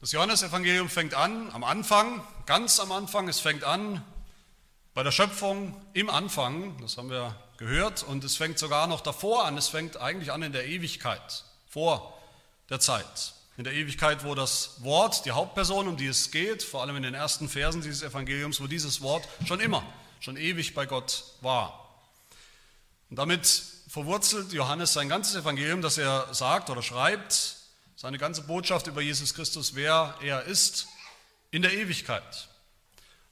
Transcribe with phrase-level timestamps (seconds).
[0.00, 3.28] Das Johannesevangelium fängt an am Anfang, ganz am Anfang.
[3.28, 4.02] Es fängt an
[4.94, 9.44] bei der Schöpfung im Anfang, das haben wir gehört, und es fängt sogar noch davor
[9.44, 9.58] an.
[9.58, 12.18] Es fängt eigentlich an in der Ewigkeit, vor
[12.70, 13.34] der Zeit.
[13.58, 17.02] In der Ewigkeit, wo das Wort, die Hauptperson, um die es geht, vor allem in
[17.02, 19.82] den ersten Versen dieses Evangeliums, wo dieses Wort schon immer,
[20.20, 21.90] schon ewig bei Gott war.
[23.10, 23.46] Und damit
[23.86, 27.59] verwurzelt Johannes sein ganzes Evangelium, das er sagt oder schreibt,
[28.00, 30.88] seine ganze Botschaft über Jesus Christus, wer er ist,
[31.50, 32.48] in der Ewigkeit.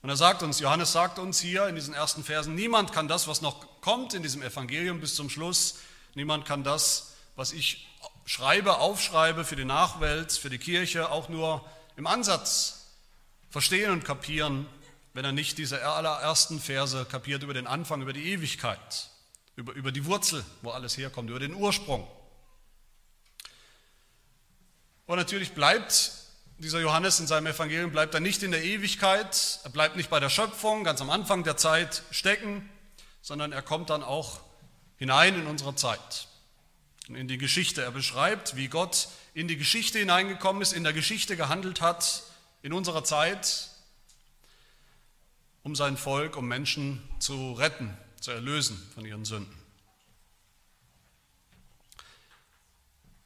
[0.03, 3.27] Und er sagt uns, Johannes sagt uns hier in diesen ersten Versen, niemand kann das,
[3.27, 5.77] was noch kommt in diesem Evangelium bis zum Schluss,
[6.15, 7.89] niemand kann das, was ich
[8.27, 11.65] schreibe, aufschreibe für die Nachwelt, für die Kirche, auch nur
[11.97, 12.89] im Ansatz
[13.49, 14.67] verstehen und kapieren,
[15.15, 19.09] wenn er nicht diese allerersten Verse kapiert über den Anfang, über die Ewigkeit,
[19.57, 22.07] über, über die Wurzel, wo alles herkommt, über den Ursprung.
[25.09, 26.13] Und natürlich bleibt
[26.59, 30.21] dieser Johannes in seinem Evangelium, bleibt er nicht in der Ewigkeit, er bleibt nicht bei
[30.21, 32.69] der Schöpfung, ganz am Anfang der Zeit stecken,
[33.23, 34.41] sondern er kommt dann auch
[34.99, 36.29] hinein in unsere Zeit
[37.09, 37.81] und in die Geschichte.
[37.81, 42.25] Er beschreibt, wie Gott in die Geschichte hineingekommen ist, in der Geschichte gehandelt hat,
[42.61, 43.71] in unserer Zeit,
[45.63, 49.58] um sein Volk, um Menschen zu retten, zu erlösen von ihren Sünden.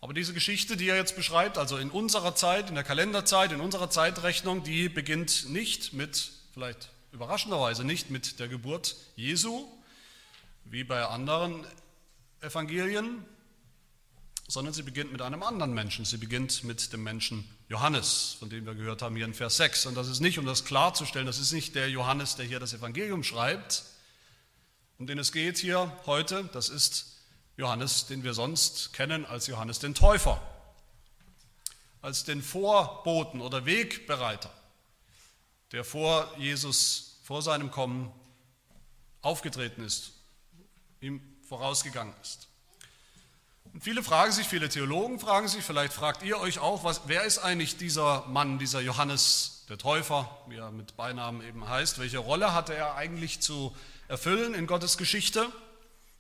[0.03, 3.61] Aber diese Geschichte, die er jetzt beschreibt, also in unserer Zeit, in der Kalenderzeit, in
[3.61, 9.65] unserer Zeitrechnung, die beginnt nicht mit, vielleicht überraschenderweise nicht mit der Geburt Jesu,
[10.65, 11.65] wie bei anderen
[12.41, 13.25] Evangelien,
[14.49, 16.05] sondern sie beginnt mit einem anderen Menschen.
[16.05, 19.87] Sie beginnt mit dem Menschen Johannes, von dem wir gehört haben hier in Vers 6.
[19.87, 22.75] Und das ist nicht, um das klarzustellen, das ist nicht der Johannes, der hier das
[22.75, 23.85] Evangelium schreibt,
[24.99, 27.12] um den es geht hier heute, das ist
[27.57, 30.41] Johannes, den wir sonst kennen als Johannes den Täufer,
[32.01, 34.51] als den Vorboten oder Wegbereiter,
[35.73, 38.13] der vor Jesus, vor seinem Kommen
[39.21, 40.13] aufgetreten ist,
[41.01, 42.49] ihm vorausgegangen ist.
[43.73, 47.25] Und viele fragen sich, viele Theologen fragen sich, vielleicht fragt ihr euch auch, was, wer
[47.25, 52.19] ist eigentlich dieser Mann, dieser Johannes der Täufer, wie er mit Beinamen eben heißt, welche
[52.19, 53.75] Rolle hatte er eigentlich zu
[54.09, 55.51] erfüllen in Gottes Geschichte?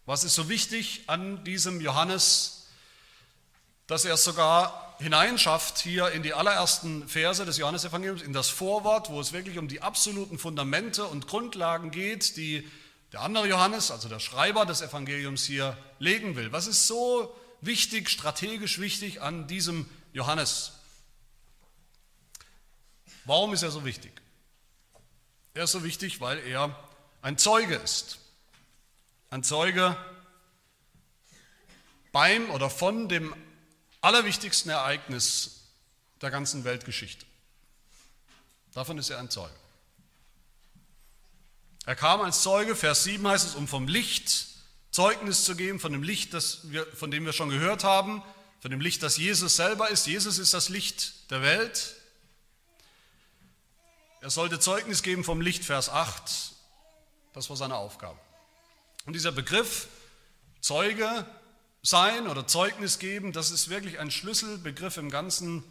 [0.04, 2.66] Was ist so wichtig an diesem Johannes,
[3.86, 9.10] dass er es sogar hineinschafft hier in die allerersten Verse des Johannesevangeliums, in das Vorwort,
[9.10, 12.68] wo es wirklich um die absoluten Fundamente und Grundlagen geht, die
[13.12, 16.50] der andere Johannes, also der Schreiber des Evangeliums hier legen will.
[16.50, 20.72] Was ist so wichtig, strategisch wichtig an diesem Johannes?
[23.24, 24.12] Warum ist er so wichtig?
[25.54, 26.76] Er ist so wichtig, weil er
[27.20, 28.18] ein Zeuge ist
[29.32, 29.96] ein Zeuge
[32.12, 33.34] beim oder von dem
[34.02, 35.62] allerwichtigsten Ereignis
[36.20, 37.24] der ganzen Weltgeschichte.
[38.74, 39.54] Davon ist er ein Zeuge.
[41.86, 44.48] Er kam als Zeuge, Vers 7 heißt es, um vom Licht
[44.90, 48.22] Zeugnis zu geben, von dem Licht, das wir, von dem wir schon gehört haben,
[48.60, 50.06] von dem Licht, das Jesus selber ist.
[50.06, 51.94] Jesus ist das Licht der Welt.
[54.20, 56.52] Er sollte Zeugnis geben vom Licht, Vers 8.
[57.32, 58.20] Das war seine Aufgabe.
[59.04, 59.88] Und dieser Begriff
[60.60, 61.26] Zeuge
[61.82, 65.64] sein oder Zeugnis geben, das ist wirklich ein Schlüsselbegriff im ganzen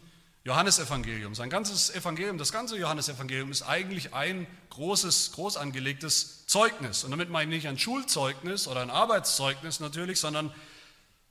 [0.44, 1.34] Johannesevangelium.
[1.34, 7.04] Sein ganzes Evangelium, das ganze Johannesevangelium ist eigentlich ein großes, groß angelegtes Zeugnis.
[7.04, 10.52] Und damit meine ich nicht ein Schulzeugnis oder ein Arbeitszeugnis natürlich, sondern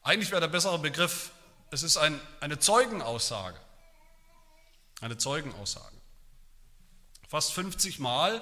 [0.02, 1.32] eigentlich wäre der bessere Begriff,
[1.70, 3.60] es ist ein, eine Zeugenaussage.
[5.02, 5.96] Eine Zeugenaussage.
[7.28, 8.42] Fast 50 Mal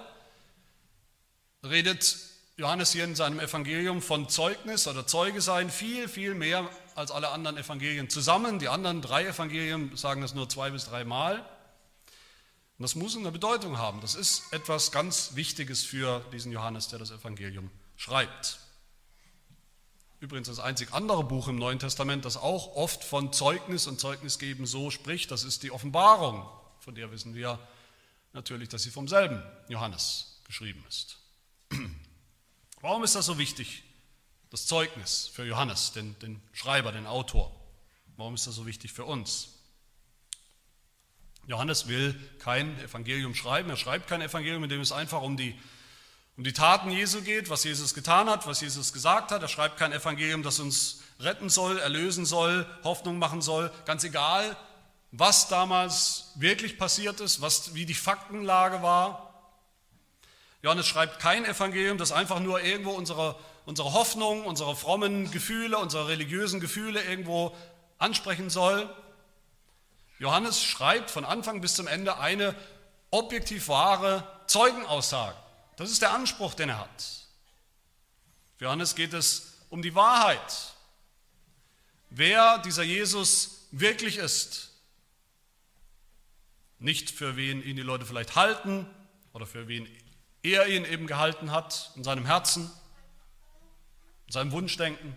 [1.63, 2.17] redet
[2.59, 7.29] Johannes hier in seinem Evangelium von Zeugnis oder Zeuge sein viel, viel mehr als alle
[7.29, 8.59] anderen Evangelien zusammen.
[8.59, 11.37] Die anderen drei Evangelien sagen das nur zwei bis drei Mal.
[11.39, 14.01] Und das muss eine Bedeutung haben.
[14.01, 18.59] Das ist etwas ganz Wichtiges für diesen Johannes, der das Evangelium schreibt.
[20.19, 24.65] Übrigens das einzig andere Buch im Neuen Testament, das auch oft von Zeugnis und Zeugnisgeben
[24.65, 26.45] so spricht, das ist die Offenbarung.
[26.81, 27.57] Von der wissen wir
[28.33, 31.19] natürlich, dass sie vom selben Johannes geschrieben ist.
[32.81, 33.83] Warum ist das so wichtig?
[34.51, 37.55] Das Zeugnis für Johannes, den, den Schreiber, den Autor.
[38.17, 39.49] Warum ist das so wichtig für uns?
[41.45, 43.69] Johannes will kein Evangelium schreiben.
[43.69, 45.59] Er schreibt kein Evangelium, in dem es einfach um die,
[46.37, 49.41] um die Taten Jesu geht, was Jesus getan hat, was Jesus gesagt hat.
[49.41, 53.71] Er schreibt kein Evangelium, das uns retten soll, erlösen soll, Hoffnung machen soll.
[53.85, 54.55] Ganz egal,
[55.11, 59.28] was damals wirklich passiert ist, was, wie die Faktenlage war.
[60.61, 66.07] Johannes schreibt kein Evangelium, das einfach nur irgendwo unsere, unsere Hoffnung, unsere frommen Gefühle, unsere
[66.07, 67.55] religiösen Gefühle irgendwo
[67.97, 68.93] ansprechen soll.
[70.17, 72.55] Johannes schreibt von Anfang bis zum Ende eine
[73.09, 75.35] objektiv wahre Zeugenaussage.
[75.77, 77.03] Das ist der Anspruch, den er hat.
[78.57, 80.73] Für Johannes geht es um die Wahrheit.
[82.09, 84.71] Wer dieser Jesus wirklich ist.
[86.79, 88.85] Nicht für wen ihn die Leute vielleicht halten
[89.31, 89.85] oder für wen
[90.53, 92.71] er ihn eben gehalten hat in seinem Herzen,
[94.27, 95.15] in seinem Wunschdenken,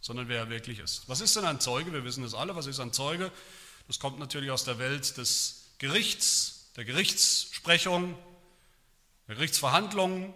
[0.00, 1.08] sondern wer er wirklich ist.
[1.08, 1.92] Was ist denn ein Zeuge?
[1.92, 2.54] Wir wissen das alle.
[2.56, 3.32] Was ist ein Zeuge?
[3.86, 8.16] Das kommt natürlich aus der Welt des Gerichts, der Gerichtssprechung,
[9.28, 10.34] der Gerichtsverhandlungen.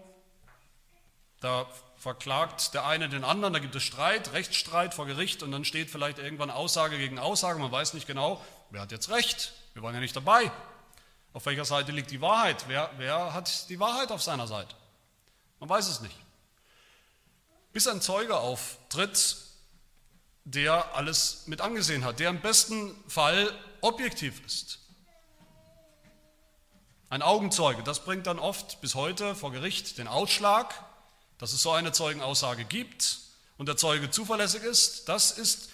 [1.40, 5.64] Da verklagt der eine den anderen, da gibt es Streit, Rechtsstreit vor Gericht und dann
[5.64, 7.58] steht vielleicht irgendwann Aussage gegen Aussage.
[7.58, 9.52] Man weiß nicht genau, wer hat jetzt Recht.
[9.74, 10.50] Wir waren ja nicht dabei.
[11.32, 12.64] Auf welcher Seite liegt die Wahrheit?
[12.66, 14.74] Wer, wer hat die Wahrheit auf seiner Seite?
[15.60, 16.16] Man weiß es nicht.
[17.72, 19.36] Bis ein Zeuge auftritt,
[20.44, 24.78] der alles mit angesehen hat, der im besten Fall objektiv ist.
[27.10, 30.74] Ein Augenzeuge, das bringt dann oft bis heute vor Gericht den Ausschlag,
[31.38, 33.18] dass es so eine Zeugenaussage gibt
[33.56, 35.08] und der Zeuge zuverlässig ist.
[35.08, 35.70] Das ist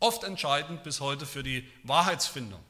[0.00, 2.62] oft entscheidend bis heute für die Wahrheitsfindung.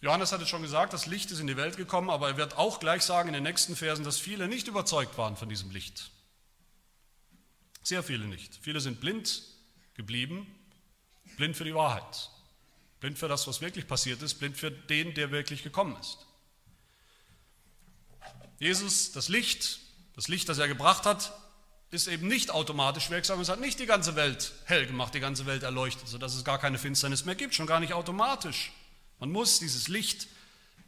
[0.00, 2.80] Johannes hatte schon gesagt, das Licht ist in die Welt gekommen, aber er wird auch
[2.80, 6.10] gleich sagen in den nächsten Versen, dass viele nicht überzeugt waren von diesem Licht.
[7.82, 8.58] Sehr viele nicht.
[8.60, 9.42] Viele sind blind
[9.94, 10.46] geblieben,
[11.36, 12.30] blind für die Wahrheit,
[13.00, 16.18] blind für das, was wirklich passiert ist, blind für den, der wirklich gekommen ist.
[18.58, 19.80] Jesus, das Licht,
[20.14, 21.32] das Licht, das er gebracht hat,
[21.90, 23.40] ist eben nicht automatisch wirksam.
[23.40, 26.58] Es hat nicht die ganze Welt hell gemacht, die ganze Welt erleuchtet, sodass es gar
[26.58, 28.72] keine Finsternis mehr gibt, schon gar nicht automatisch.
[29.18, 30.28] Man muss dieses Licht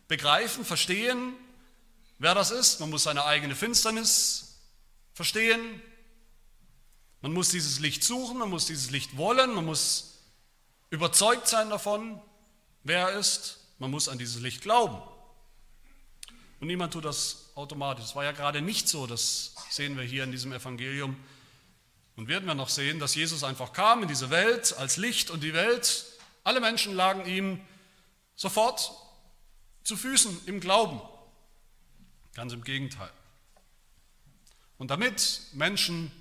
[0.07, 1.35] begreifen, verstehen,
[2.19, 2.81] wer das ist.
[2.81, 4.61] Man muss seine eigene Finsternis
[5.15, 5.83] verstehen.
[7.21, 10.21] Man muss dieses Licht suchen, man muss dieses Licht wollen, man muss
[10.91, 12.21] überzeugt sein davon,
[12.85, 13.59] wer er ist.
[13.79, 15.01] Man muss an dieses Licht glauben.
[16.61, 18.05] Und niemand tut das automatisch.
[18.05, 21.17] Es war ja gerade nicht so, das sehen wir hier in diesem Evangelium.
[22.17, 25.43] Und werden wir noch sehen, dass Jesus einfach kam in diese Welt als Licht und
[25.43, 26.05] die Welt,
[26.43, 27.61] alle Menschen lagen ihm
[28.39, 28.93] sofort
[29.83, 31.03] zu Füßen im Glauben.
[32.35, 33.11] Ganz im Gegenteil.
[34.79, 36.13] Und damit Menschen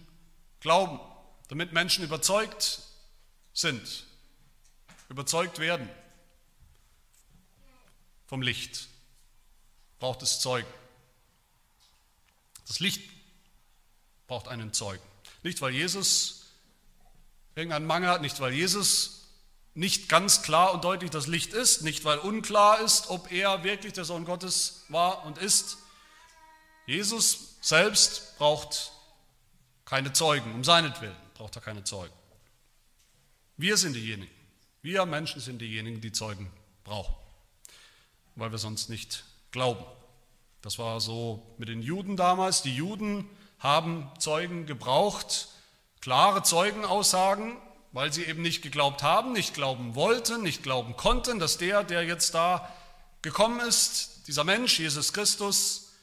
[0.59, 0.99] glauben,
[1.47, 2.81] damit Menschen überzeugt
[3.53, 4.05] sind,
[5.09, 5.87] überzeugt werden
[8.25, 8.87] vom Licht,
[9.99, 10.67] braucht es Zeugen.
[12.67, 13.09] Das Licht
[14.25, 15.03] braucht einen Zeugen.
[15.43, 16.47] Nicht, weil Jesus
[17.53, 19.16] irgendeinen Mangel hat, nicht, weil Jesus
[19.77, 23.93] nicht ganz klar und deutlich das Licht ist, nicht weil unklar ist, ob er wirklich
[23.93, 25.77] der Sohn Gottes war und ist.
[26.87, 28.91] Jesus selbst braucht
[29.85, 32.13] keine Zeugen, um seinetwillen braucht er keine Zeugen.
[33.55, 34.33] Wir sind diejenigen,
[34.81, 36.51] wir Menschen sind diejenigen, die Zeugen
[36.83, 37.13] brauchen,
[38.35, 39.85] weil wir sonst nicht glauben.
[40.63, 42.63] Das war so mit den Juden damals.
[42.63, 45.49] Die Juden haben Zeugen gebraucht,
[46.01, 47.57] klare Zeugenaussagen,
[47.97, 52.03] weil sie eben nicht geglaubt haben, nicht glauben wollten, nicht glauben konnten, dass der, der
[52.03, 52.71] jetzt da
[53.23, 55.93] gekommen ist, dieser Mensch, Jesus Christus,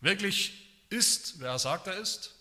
[0.00, 0.54] wirklich
[0.90, 2.34] ist, wer er sagt, er ist.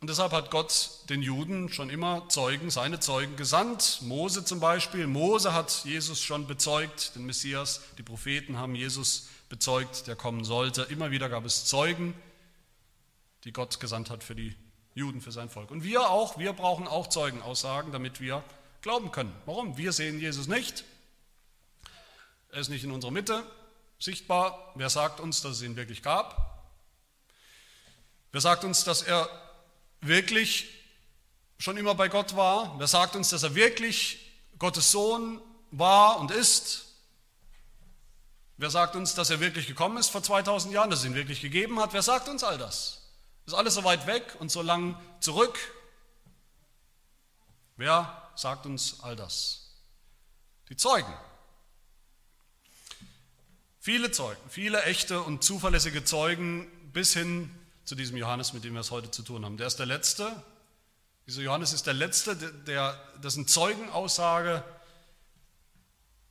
[0.00, 3.98] Und deshalb hat Gott den Juden schon immer Zeugen, seine Zeugen gesandt.
[4.00, 5.06] Mose zum Beispiel.
[5.06, 7.82] Mose hat Jesus schon bezeugt, den Messias.
[7.98, 10.84] Die Propheten haben Jesus bezeugt, der kommen sollte.
[10.84, 12.14] Immer wieder gab es Zeugen,
[13.44, 14.56] die Gott gesandt hat für die
[14.94, 15.70] Juden, für sein Volk.
[15.70, 18.44] Und wir auch, wir brauchen auch Zeugenaussagen, damit wir
[18.82, 19.34] glauben können.
[19.46, 19.76] Warum?
[19.76, 20.84] Wir sehen Jesus nicht.
[22.50, 23.44] Er ist nicht in unserer Mitte
[23.98, 24.72] sichtbar.
[24.74, 26.66] Wer sagt uns, dass es ihn wirklich gab?
[28.32, 29.28] Wer sagt uns, dass er
[30.00, 30.68] wirklich
[31.58, 32.78] schon immer bei Gott war?
[32.78, 36.86] Wer sagt uns, dass er wirklich Gottes Sohn war und ist?
[38.56, 41.40] Wer sagt uns, dass er wirklich gekommen ist vor 2000 Jahren, dass es ihn wirklich
[41.40, 41.92] gegeben hat?
[41.92, 43.01] Wer sagt uns all das?
[43.46, 45.58] Ist alles so weit weg und so lang zurück?
[47.76, 49.70] Wer sagt uns all das?
[50.68, 51.12] Die Zeugen.
[53.80, 57.50] Viele Zeugen, viele echte und zuverlässige Zeugen bis hin
[57.84, 59.56] zu diesem Johannes, mit dem wir es heute zu tun haben.
[59.56, 60.40] Der ist der Letzte.
[61.26, 64.64] Dieser Johannes ist der Letzte, der, dessen Zeugenaussage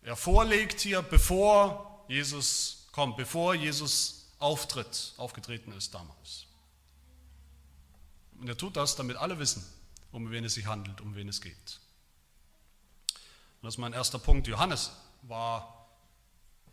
[0.04, 6.48] er vorlegt hier, bevor Jesus kommt, bevor Jesus auftritt, aufgetreten ist damals.
[8.42, 9.64] Und er tut das, damit alle wissen,
[10.12, 11.80] um wen es sich handelt, um wen es geht.
[13.62, 14.48] Und das ist mein erster Punkt.
[14.48, 15.88] Johannes war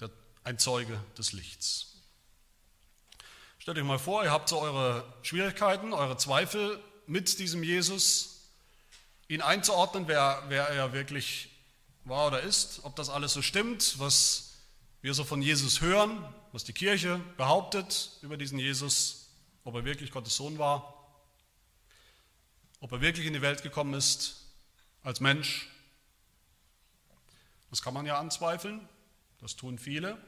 [0.01, 0.09] der,
[0.45, 1.99] ein Zeuge des Lichts.
[3.59, 8.47] Stellt euch mal vor, ihr habt so eure Schwierigkeiten, eure Zweifel mit diesem Jesus
[9.29, 11.51] ihn einzuordnen, wer, wer er wirklich
[12.05, 14.55] war oder ist, ob das alles so stimmt, was
[15.03, 19.29] wir so von Jesus hören, was die Kirche behauptet über diesen Jesus,
[19.65, 20.98] ob er wirklich Gottes Sohn war,
[22.81, 24.45] ob er wirklich in die Welt gekommen ist
[25.03, 25.69] als Mensch.
[27.71, 28.89] Das kann man ja anzweifeln,
[29.41, 30.19] das tun viele.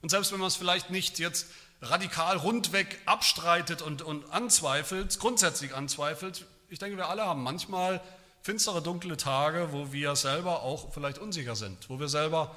[0.00, 1.50] Und selbst wenn man es vielleicht nicht jetzt
[1.80, 8.00] radikal rundweg abstreitet und, und anzweifelt, grundsätzlich anzweifelt, ich denke, wir alle haben manchmal
[8.42, 12.54] finstere, dunkle Tage, wo wir selber auch vielleicht unsicher sind, wo wir selber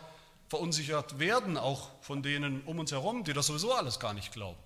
[0.50, 4.60] verunsichert werden, auch von denen um uns herum, die das sowieso alles gar nicht glauben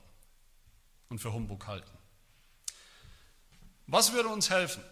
[1.09, 1.94] und für Humbug halten.
[3.87, 4.83] Was würde uns helfen,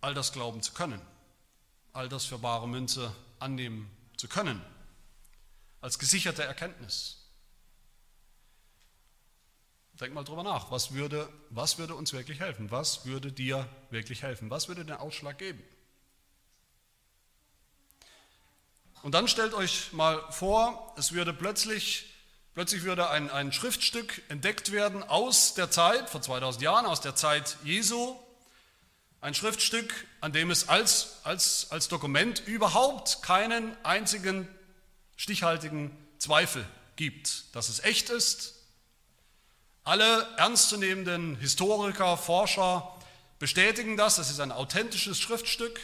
[0.00, 1.00] all das glauben zu können,
[1.92, 4.62] all das für bare Münze annehmen zu können,
[5.80, 7.20] als gesicherte Erkenntnis?
[10.00, 10.70] Denk mal drüber nach.
[10.70, 12.70] Was würde, was würde uns wirklich helfen?
[12.70, 14.48] Was würde dir wirklich helfen?
[14.48, 15.62] Was würde den Ausschlag geben?
[19.02, 22.06] Und dann stellt euch mal vor, es würde plötzlich,
[22.54, 27.14] plötzlich würde ein, ein Schriftstück entdeckt werden aus der Zeit, vor 2000 Jahren, aus der
[27.14, 28.16] Zeit Jesu.
[29.20, 34.48] Ein Schriftstück, an dem es als, als, als Dokument überhaupt keinen einzigen
[35.16, 36.66] stichhaltigen Zweifel
[36.96, 38.54] gibt, dass es echt ist,
[39.84, 42.96] alle ernstzunehmenden Historiker, Forscher
[43.38, 44.18] bestätigen das.
[44.18, 45.80] Es ist ein authentisches Schriftstück.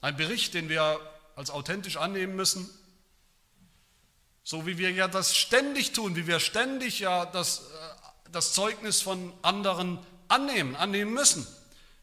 [0.00, 0.98] Ein Bericht, den wir
[1.36, 2.68] als authentisch annehmen müssen.
[4.44, 9.00] So wie wir ja das ständig tun, wie wir ständig ja das, äh, das Zeugnis
[9.00, 11.46] von anderen annehmen, annehmen müssen.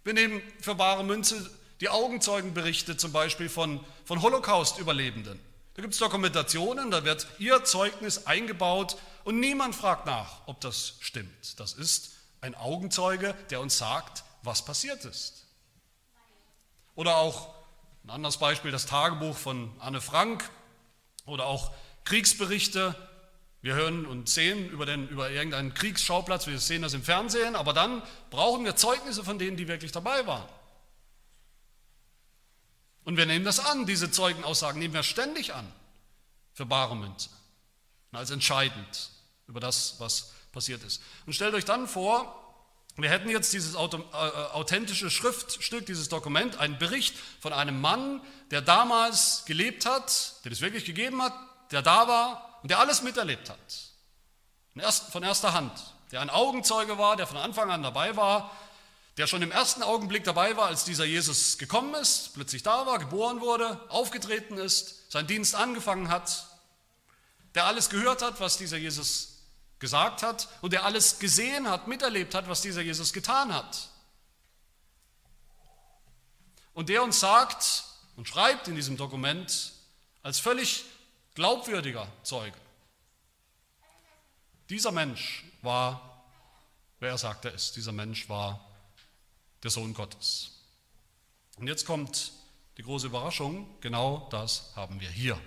[0.03, 1.49] Wir nehmen für wahre Münze
[1.81, 5.39] die Augenzeugenberichte zum Beispiel von, von Holocaust-Überlebenden.
[5.75, 10.95] Da gibt es Dokumentationen, da wird ihr Zeugnis eingebaut und niemand fragt nach, ob das
[10.99, 11.59] stimmt.
[11.59, 15.45] Das ist ein Augenzeuge, der uns sagt, was passiert ist.
[16.95, 17.53] Oder auch
[18.03, 20.49] ein anderes Beispiel, das Tagebuch von Anne Frank
[21.25, 21.71] oder auch
[22.09, 22.95] Kriegsberichte.
[23.61, 27.73] Wir hören und sehen über, den, über irgendeinen Kriegsschauplatz, wir sehen das im Fernsehen, aber
[27.73, 28.01] dann
[28.31, 30.47] brauchen wir Zeugnisse von denen, die wirklich dabei waren.
[33.03, 35.71] Und wir nehmen das an, diese Zeugenaussagen nehmen wir ständig an
[36.53, 37.29] für bare Münze
[38.11, 39.11] als entscheidend
[39.47, 41.01] über das, was passiert ist.
[41.27, 42.35] Und stellt euch dann vor,
[42.97, 48.61] wir hätten jetzt dieses äh, authentische Schriftstück, dieses Dokument, einen Bericht von einem Mann, der
[48.61, 51.33] damals gelebt hat, der es wirklich gegeben hat,
[51.71, 53.59] der da war und der alles miterlebt hat.
[55.11, 55.71] Von erster Hand.
[56.11, 58.51] Der ein Augenzeuge war, der von Anfang an dabei war,
[59.17, 62.99] der schon im ersten Augenblick dabei war, als dieser Jesus gekommen ist, plötzlich da war,
[62.99, 66.47] geboren wurde, aufgetreten ist, seinen Dienst angefangen hat,
[67.53, 69.39] der alles gehört hat, was dieser Jesus
[69.79, 73.89] gesagt hat und der alles gesehen hat, miterlebt hat, was dieser Jesus getan hat.
[76.73, 77.83] Und der uns sagt
[78.15, 79.73] und schreibt in diesem Dokument
[80.23, 80.85] als völlig
[81.39, 82.57] glaubwürdiger Zeuge,
[84.67, 86.25] dieser Mensch war,
[86.99, 88.59] wer er sagt er ist, dieser Mensch war
[89.63, 90.51] der Sohn Gottes.
[91.55, 92.33] Und jetzt kommt
[92.75, 95.39] die große Überraschung, genau das haben wir hier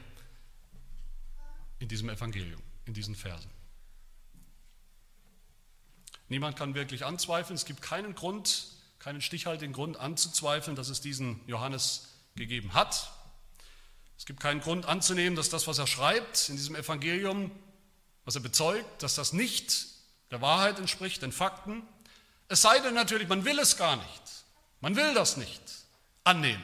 [1.78, 3.50] in diesem Evangelium, in diesen Versen.
[6.28, 8.68] Niemand kann wirklich anzweifeln, es gibt keinen Grund,
[8.98, 13.12] keinen stichhaltigen Grund anzuzweifeln, dass es diesen Johannes gegeben hat.
[14.22, 17.50] Es gibt keinen Grund anzunehmen, dass das, was er schreibt in diesem Evangelium,
[18.24, 19.88] was er bezeugt, dass das nicht
[20.30, 21.82] der Wahrheit entspricht, den Fakten.
[22.46, 24.22] Es sei denn natürlich, man will es gar nicht.
[24.80, 25.60] Man will das nicht
[26.22, 26.62] annehmen.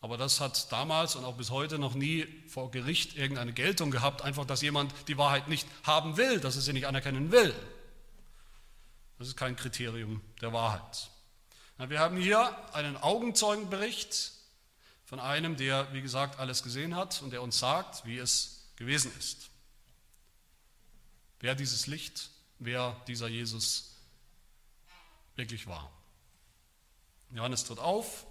[0.00, 4.22] Aber das hat damals und auch bis heute noch nie vor Gericht irgendeine Geltung gehabt,
[4.22, 7.54] einfach dass jemand die Wahrheit nicht haben will, dass er sie nicht anerkennen will.
[9.16, 11.08] Das ist kein Kriterium der Wahrheit.
[11.78, 14.41] Wir haben hier einen Augenzeugenbericht
[15.12, 19.12] von einem, der, wie gesagt, alles gesehen hat und der uns sagt, wie es gewesen
[19.18, 19.50] ist.
[21.38, 23.94] Wer dieses Licht, wer dieser Jesus
[25.36, 25.92] wirklich war.
[27.30, 28.24] Johannes tritt auf,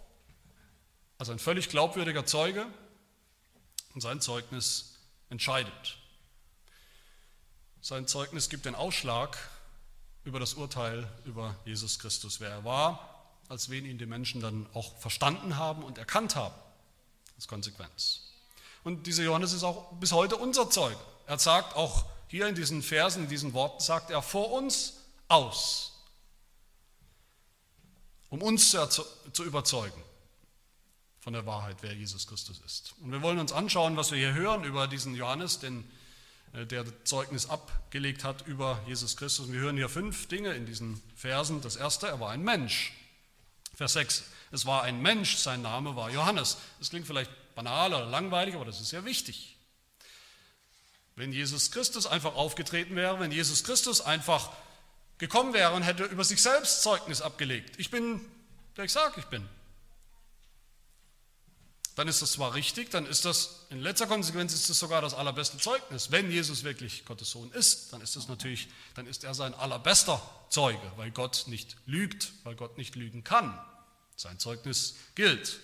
[1.20, 2.66] also ein völlig glaubwürdiger Zeuge
[3.94, 4.96] und sein Zeugnis
[5.30, 6.00] entscheidet.
[7.82, 9.38] Sein Zeugnis gibt den Ausschlag
[10.24, 14.66] über das Urteil über Jesus Christus, wer er war, als wen ihn die Menschen dann
[14.74, 16.56] auch verstanden haben und erkannt haben,
[17.42, 18.22] als Konsequenz.
[18.84, 21.00] Und dieser Johannes ist auch bis heute unser Zeuge.
[21.26, 24.94] Er sagt auch hier in diesen Versen, in diesen Worten, sagt er vor uns
[25.28, 25.92] aus,
[28.30, 30.02] um uns zu, zu überzeugen
[31.20, 32.94] von der Wahrheit, wer Jesus Christus ist.
[33.02, 35.90] Und wir wollen uns anschauen, was wir hier hören über diesen Johannes, den
[36.54, 39.52] äh, der Zeugnis abgelegt hat über Jesus Christus.
[39.52, 41.62] wir hören hier fünf Dinge in diesen Versen.
[41.62, 42.94] Das erste, er war ein Mensch.
[43.74, 46.58] Vers 6, es war ein Mensch, sein Name war Johannes.
[46.80, 49.56] Das klingt vielleicht banal oder langweilig, aber das ist sehr wichtig.
[51.16, 54.52] Wenn Jesus Christus einfach aufgetreten wäre, wenn Jesus Christus einfach
[55.18, 57.76] gekommen wäre und hätte über sich selbst Zeugnis abgelegt.
[57.78, 58.22] Ich bin,
[58.76, 59.48] der ich sage, ich bin
[61.96, 65.14] dann ist das zwar richtig, dann ist das in letzter Konsequenz ist das sogar das
[65.14, 66.10] allerbeste Zeugnis.
[66.10, 70.22] Wenn Jesus wirklich Gottes Sohn ist, dann ist das natürlich, dann ist er sein allerbester
[70.50, 73.60] Zeuge, weil Gott nicht lügt, weil Gott nicht lügen kann.
[74.16, 75.60] Sein Zeugnis gilt.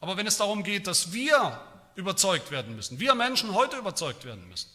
[0.00, 1.60] Aber wenn es darum geht, dass wir
[1.94, 4.70] überzeugt werden müssen, wir Menschen heute überzeugt werden müssen,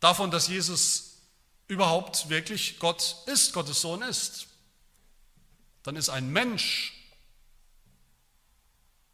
[0.00, 1.18] davon, dass Jesus
[1.68, 4.46] überhaupt wirklich Gott ist, Gottes Sohn ist,
[5.82, 6.92] dann ist ein Mensch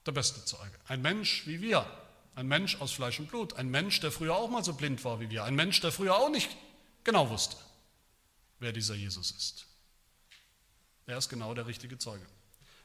[0.07, 0.79] der beste Zeuge.
[0.87, 1.87] Ein Mensch wie wir,
[2.35, 5.21] ein Mensch aus Fleisch und Blut, ein Mensch, der früher auch mal so blind war
[5.21, 6.51] wie wir, ein Mensch, der früher auch nicht
[7.05, 7.57] genau wusste,
[8.59, 9.67] wer dieser Jesus ist.
[11.09, 12.25] Er ist genau der richtige Zeuge.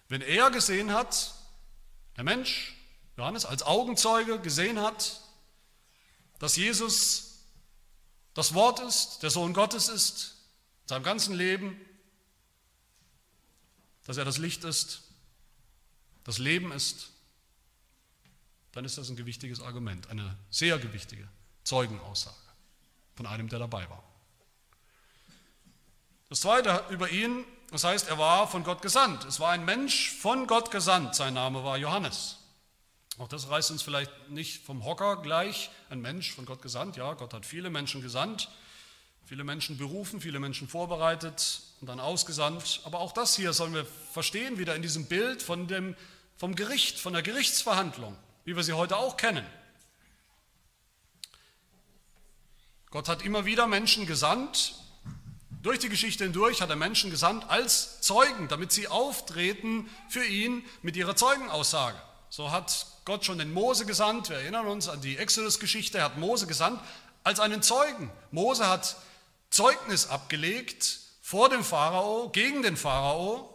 [0.07, 1.35] Wenn er gesehen hat,
[2.15, 2.73] der Mensch,
[3.17, 5.21] Johannes, als Augenzeuge gesehen hat,
[6.39, 7.43] dass Jesus
[8.33, 10.35] das Wort ist, der Sohn Gottes ist,
[10.83, 11.77] in seinem ganzen Leben,
[14.05, 15.01] dass er das Licht ist,
[16.23, 17.11] das Leben ist,
[18.71, 21.27] dann ist das ein gewichtiges Argument, eine sehr gewichtige
[21.65, 22.37] Zeugenaussage
[23.15, 24.12] von einem, der dabei war.
[26.33, 29.23] Das zweite über ihn, das heißt, er war von Gott gesandt.
[29.25, 31.13] Es war ein Mensch von Gott gesandt.
[31.13, 32.39] Sein Name war Johannes.
[33.19, 35.69] Auch das reißt uns vielleicht nicht vom Hocker gleich.
[35.91, 36.97] Ein Mensch von Gott gesandt.
[36.97, 38.49] Ja, Gott hat viele Menschen gesandt,
[39.23, 42.81] viele Menschen berufen, viele Menschen vorbereitet und dann ausgesandt.
[42.83, 45.95] Aber auch das hier sollen wir verstehen, wieder in diesem Bild von dem,
[46.35, 49.45] vom Gericht, von der Gerichtsverhandlung wie wir sie heute auch kennen.
[52.89, 54.82] Gott hat immer wieder Menschen gesandt,
[55.63, 60.63] durch die Geschichte hindurch hat er Menschen gesandt als Zeugen, damit sie auftreten für ihn
[60.81, 61.97] mit ihrer Zeugenaussage.
[62.29, 66.17] So hat Gott schon den Mose gesandt, wir erinnern uns an die Exodus-Geschichte, er hat
[66.17, 66.81] Mose gesandt
[67.23, 68.11] als einen Zeugen.
[68.31, 68.97] Mose hat
[69.49, 73.49] Zeugnis abgelegt vor dem Pharao, gegen den Pharao,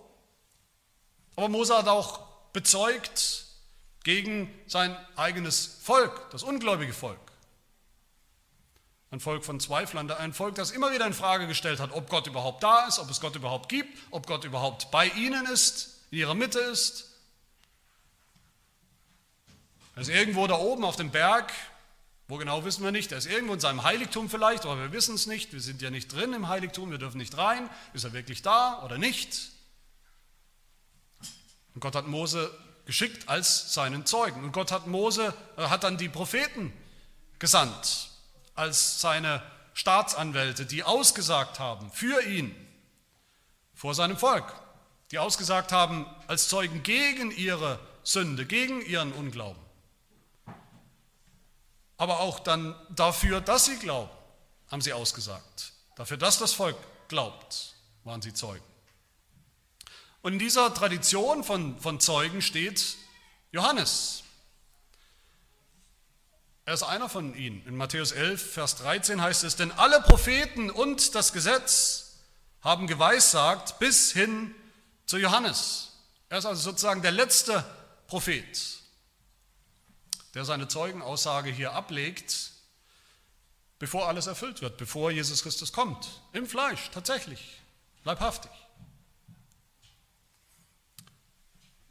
[1.36, 3.44] aber Mose hat auch bezeugt,
[4.02, 7.27] gegen sein eigenes Volk, das ungläubige Volk.
[9.10, 12.26] Ein Volk von Zweiflern, ein Volk, das immer wieder in Frage gestellt hat, ob Gott
[12.26, 16.18] überhaupt da ist, ob es Gott überhaupt gibt, ob Gott überhaupt bei ihnen ist, in
[16.18, 17.06] ihrer Mitte ist.
[19.94, 21.50] Er ist irgendwo da oben auf dem Berg,
[22.28, 23.10] wo genau wissen wir nicht.
[23.10, 25.54] Er ist irgendwo in seinem Heiligtum vielleicht, aber wir wissen es nicht.
[25.54, 27.70] Wir sind ja nicht drin im Heiligtum, wir dürfen nicht rein.
[27.94, 29.50] Ist er wirklich da oder nicht?
[31.74, 34.44] Und Gott hat Mose geschickt als seinen Zeugen.
[34.44, 36.74] Und Gott hat Mose, äh, hat dann die Propheten
[37.38, 38.07] gesandt
[38.58, 39.42] als seine
[39.74, 42.54] Staatsanwälte, die ausgesagt haben für ihn
[43.74, 44.52] vor seinem Volk,
[45.12, 49.62] die ausgesagt haben als Zeugen gegen ihre Sünde, gegen ihren Unglauben.
[51.96, 54.10] Aber auch dann dafür, dass sie glauben,
[54.70, 55.72] haben sie ausgesagt.
[55.96, 56.76] Dafür, dass das Volk
[57.08, 58.64] glaubt, waren sie Zeugen.
[60.22, 62.96] Und in dieser Tradition von, von Zeugen steht
[63.52, 64.24] Johannes.
[66.68, 67.66] Er ist einer von ihnen.
[67.66, 72.18] In Matthäus 11, Vers 13 heißt es, denn alle Propheten und das Gesetz
[72.60, 74.54] haben geweissagt bis hin
[75.06, 75.92] zu Johannes.
[76.28, 77.64] Er ist also sozusagen der letzte
[78.06, 78.82] Prophet,
[80.34, 82.50] der seine Zeugenaussage hier ablegt,
[83.78, 86.20] bevor alles erfüllt wird, bevor Jesus Christus kommt.
[86.34, 87.62] Im Fleisch, tatsächlich,
[88.04, 88.52] leibhaftig.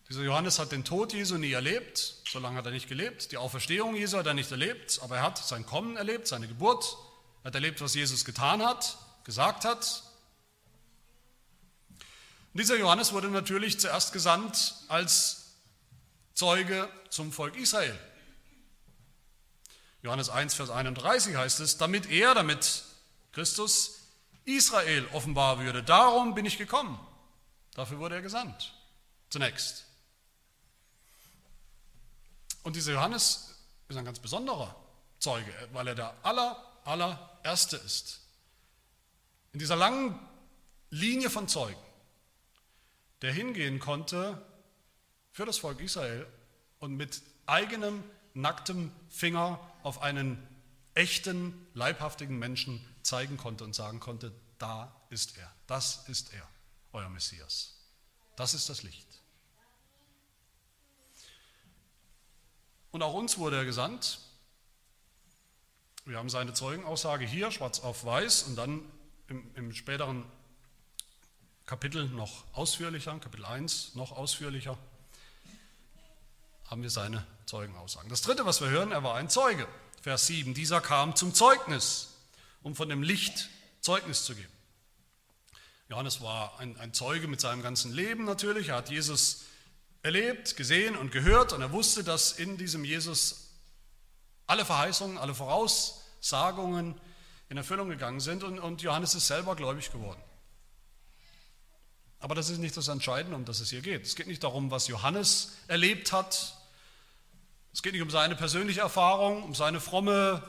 [0.10, 3.34] Dieser Johannes hat den Tod Jesu nie erlebt, so lange hat er nicht gelebt.
[3.34, 6.96] Die Auferstehung Jesu hat er nicht erlebt, aber er hat sein Kommen erlebt, seine Geburt.
[7.44, 10.04] Er hat erlebt, was Jesus getan hat, gesagt hat.
[12.54, 15.56] Und dieser Johannes wurde natürlich zuerst gesandt als
[16.34, 17.98] Zeuge zum Volk Israel.
[20.04, 22.84] Johannes 1, Vers 31 heißt es, damit er, damit
[23.34, 24.00] Christus
[24.46, 25.84] Israel offenbar würde.
[25.84, 26.98] Darum bin ich gekommen.
[27.74, 28.74] Dafür wurde er gesandt.
[29.30, 29.86] Zunächst.
[32.68, 33.56] Und dieser Johannes
[33.88, 34.76] ist ein ganz besonderer
[35.20, 38.20] Zeuge, weil er der aller, allererste ist.
[39.54, 40.20] In dieser langen
[40.90, 41.80] Linie von Zeugen,
[43.22, 44.46] der hingehen konnte
[45.32, 46.28] für das Volk Israel
[46.80, 48.04] und mit eigenem
[48.34, 50.38] nacktem Finger auf einen
[50.94, 56.46] echten, leibhaftigen Menschen zeigen konnte und sagen konnte, da ist er, das ist er,
[56.92, 57.76] euer Messias.
[58.36, 59.07] Das ist das Licht.
[62.92, 64.20] Und auch uns wurde er gesandt,
[66.06, 68.82] Wir haben seine Zeugenaussage hier, schwarz auf weiß, und dann
[69.28, 70.24] im, im späteren
[71.66, 74.78] Kapitel noch ausführlicher, Kapitel 1 noch ausführlicher,
[76.70, 78.10] haben wir seine Zeugenaussagen.
[78.10, 79.68] Das dritte, was wir hören, er war ein Zeuge.
[80.02, 82.16] Vers 7, dieser kam zum Zeugnis,
[82.64, 83.50] um von dem Licht
[83.82, 84.54] Zeugnis zu geben.
[85.90, 88.70] Johannes war ein, ein Zeuge mit seinem ganzen Leben natürlich.
[88.70, 89.44] Er hat Jesus
[90.04, 93.52] erlebt, gesehen und gehört und er wusste, dass in diesem Jesus
[94.46, 97.00] alle Verheißungen, alle Voraussagungen
[97.50, 100.22] in Erfüllung gegangen sind und, und Johannes ist selber gläubig geworden.
[102.20, 104.06] Aber das ist nicht das Entscheidende, um das es hier geht.
[104.06, 106.58] Es geht nicht darum, was Johannes erlebt hat.
[107.74, 110.42] Es geht nicht um seine persönliche Erfahrung, um seine fromme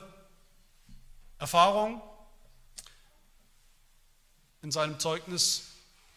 [1.37, 2.01] Erfahrung
[4.61, 5.67] in seinem Zeugnis.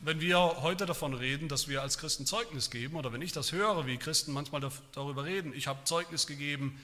[0.04, 3.52] Wenn wir heute davon reden, dass wir als Christen Zeugnis geben, oder wenn ich das
[3.52, 4.60] höre, wie Christen manchmal
[4.90, 6.80] darüber reden, ich habe Zeugnis gegeben,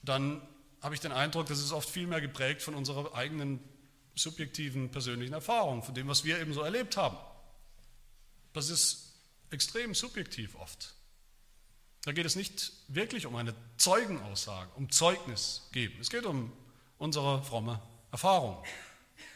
[0.00, 0.40] dann
[0.80, 3.60] habe ich den Eindruck, das ist oft viel mehr geprägt von unserer eigenen
[4.14, 7.18] subjektiven persönlichen Erfahrung, von dem, was wir eben so erlebt haben.
[8.54, 9.12] Das ist
[9.50, 10.94] extrem subjektiv oft.
[12.04, 16.00] Da geht es nicht wirklich um eine Zeugenaussage, um Zeugnis geben.
[16.00, 16.50] Es geht um
[16.96, 18.64] unsere fromme Erfahrung.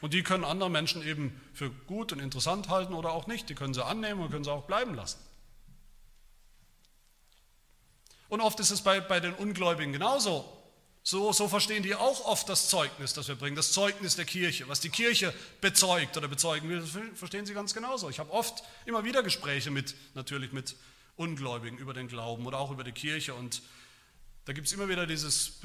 [0.01, 3.49] Und die können andere Menschen eben für gut und interessant halten oder auch nicht.
[3.49, 5.19] Die können sie annehmen und können sie auch bleiben lassen.
[8.29, 10.51] Und oft ist es bei, bei den Ungläubigen genauso.
[11.05, 14.69] So, so verstehen die auch oft das Zeugnis, das wir bringen, das Zeugnis der Kirche.
[14.69, 16.83] Was die Kirche bezeugt oder bezeugen will,
[17.15, 18.09] verstehen sie ganz genauso.
[18.09, 20.77] Ich habe oft immer wieder Gespräche mit, natürlich mit
[21.17, 23.35] Ungläubigen über den Glauben oder auch über die Kirche.
[23.35, 23.63] Und
[24.45, 25.61] da gibt es immer wieder dieses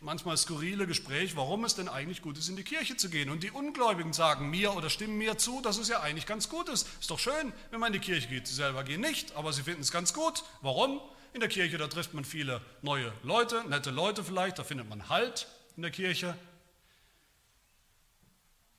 [0.00, 3.30] manchmal skurrile Gespräch, warum es denn eigentlich gut ist, in die Kirche zu gehen.
[3.30, 6.68] Und die Ungläubigen sagen mir oder stimmen mir zu, dass es ja eigentlich ganz gut
[6.68, 6.88] ist.
[7.00, 8.46] Ist doch schön, wenn man in die Kirche geht.
[8.46, 10.42] Sie selber gehen nicht, aber sie finden es ganz gut.
[10.62, 11.00] Warum?
[11.32, 15.08] In der Kirche, da trifft man viele neue Leute, nette Leute vielleicht, da findet man
[15.08, 16.36] Halt in der Kirche.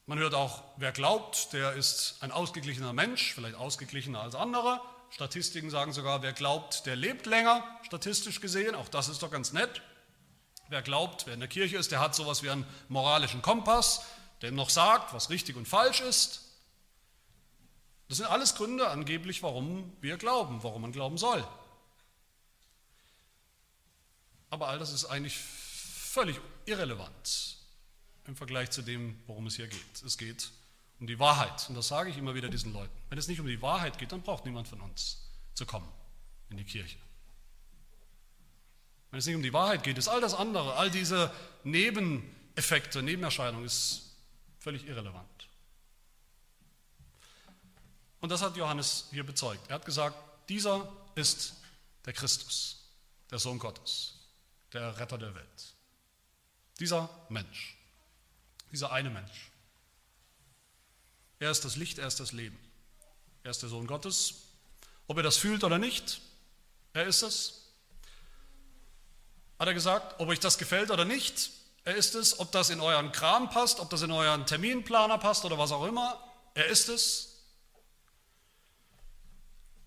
[0.06, 4.82] Man hört auch, wer glaubt, der ist ein ausgeglichener Mensch, vielleicht ausgeglichener als andere.
[5.12, 8.76] Statistiken sagen sogar, wer glaubt, der lebt länger, statistisch gesehen.
[8.76, 9.82] Auch das ist doch ganz nett.
[10.72, 14.06] Wer glaubt, wer in der Kirche ist, der hat sowas wie einen moralischen Kompass,
[14.42, 16.46] der ihm noch sagt, was richtig und falsch ist.
[18.08, 21.46] Das sind alles Gründe angeblich, warum wir glauben, warum man glauben soll.
[24.50, 27.58] Aber all das ist eigentlich völlig irrelevant
[28.26, 30.04] im Vergleich zu dem, worum es hier geht.
[30.06, 30.52] Es geht
[31.02, 31.68] um die Wahrheit.
[31.68, 32.96] Und das sage ich immer wieder diesen Leuten.
[33.10, 35.92] Wenn es nicht um die Wahrheit geht, dann braucht niemand von uns zu kommen
[36.50, 36.98] in die Kirche.
[39.12, 41.32] Wenn es nicht um die Wahrheit geht, ist all das andere, all diese
[41.64, 44.16] Nebeneffekte, Nebenerscheinungen, ist
[44.60, 45.28] völlig irrelevant.
[48.22, 49.70] Und das hat Johannes hier bezeugt.
[49.70, 50.16] Er hat gesagt,
[50.48, 51.56] dieser ist
[52.06, 52.84] der Christus,
[53.30, 54.22] der Sohn Gottes
[54.74, 55.74] der Retter der Welt.
[56.80, 57.78] Dieser Mensch,
[58.72, 59.52] dieser eine Mensch.
[61.40, 62.58] Er ist das Licht, er ist das Leben.
[63.44, 64.44] Er ist der Sohn Gottes.
[65.08, 66.22] Ob er das fühlt oder nicht,
[66.94, 67.61] er ist es.
[69.62, 71.52] Hat er gesagt, ob euch das gefällt oder nicht,
[71.86, 72.40] er ist es.
[72.40, 75.86] Ob das in euren Kram passt, ob das in euren Terminplaner passt oder was auch
[75.86, 76.20] immer,
[76.56, 77.38] er ist es.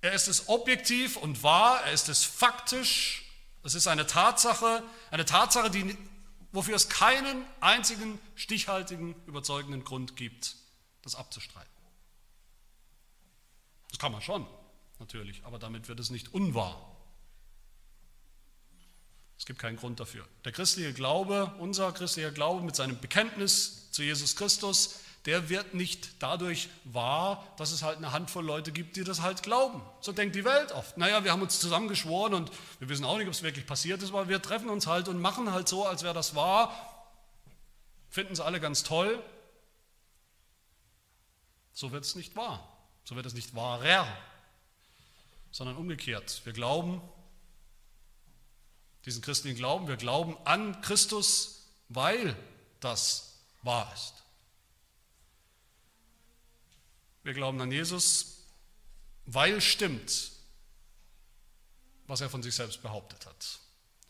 [0.00, 3.24] Er ist es objektiv und wahr, er ist es faktisch
[3.64, 5.96] das ist eine Tatsache, eine Tatsache, die,
[6.52, 10.56] wofür es keinen einzigen stichhaltigen, überzeugenden Grund gibt,
[11.00, 11.70] das abzustreiten.
[13.88, 14.46] Das kann man schon,
[14.98, 16.93] natürlich, aber damit wird es nicht unwahr.
[19.38, 20.26] Es gibt keinen Grund dafür.
[20.44, 26.22] Der christliche Glaube, unser christlicher Glaube mit seinem Bekenntnis zu Jesus Christus, der wird nicht
[26.22, 29.80] dadurch wahr, dass es halt eine Handvoll Leute gibt, die das halt glauben.
[30.00, 30.98] So denkt die Welt oft.
[30.98, 34.10] Naja, wir haben uns zusammengeschworen und wir wissen auch nicht, ob es wirklich passiert ist,
[34.10, 36.72] aber wir treffen uns halt und machen halt so, als wäre das wahr,
[38.10, 39.22] finden es alle ganz toll.
[41.72, 42.70] So wird es nicht wahr.
[43.04, 44.06] So wird es nicht wahrer,
[45.50, 46.42] sondern umgekehrt.
[46.44, 47.00] Wir glauben
[49.04, 52.36] diesen christlichen Glauben, wir glauben an Christus, weil
[52.80, 54.14] das wahr ist.
[57.22, 58.38] Wir glauben an Jesus,
[59.26, 60.32] weil stimmt,
[62.06, 63.58] was er von sich selbst behauptet hat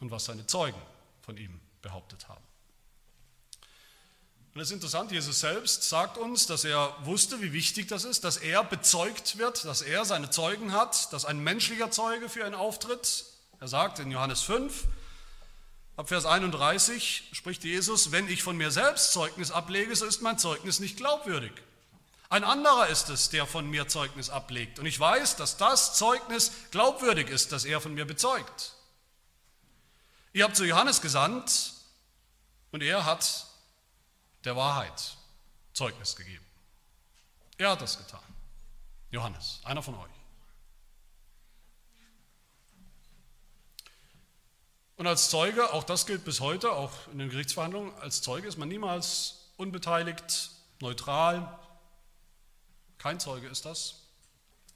[0.01, 0.81] und was seine Zeugen
[1.23, 2.45] von ihm behauptet haben.
[4.55, 8.23] Und es ist interessant, Jesus selbst sagt uns, dass er wusste, wie wichtig das ist,
[8.23, 12.55] dass er bezeugt wird, dass er seine Zeugen hat, dass ein menschlicher Zeuge für ihn
[12.55, 13.25] auftritt.
[13.65, 14.85] Er sagt in Johannes 5,
[15.97, 20.39] ab Vers 31 spricht Jesus, wenn ich von mir selbst Zeugnis ablege, so ist mein
[20.39, 21.51] Zeugnis nicht glaubwürdig.
[22.29, 24.79] Ein anderer ist es, der von mir Zeugnis ablegt.
[24.79, 28.75] Und ich weiß, dass das Zeugnis glaubwürdig ist, das er von mir bezeugt.
[30.35, 31.73] Ihr habt zu Johannes gesandt,
[32.71, 33.47] Und er hat
[34.45, 35.17] der Wahrheit
[35.73, 36.45] Zeugnis gegeben.
[37.57, 38.21] Er hat das getan.
[39.11, 40.24] Johannes, einer von euch.
[44.97, 48.59] Und als Zeuge, auch das gilt bis heute, auch in den Gerichtsverhandlungen, als Zeuge ist
[48.59, 51.59] man niemals unbeteiligt, neutral.
[52.99, 54.05] Kein Zeuge ist das.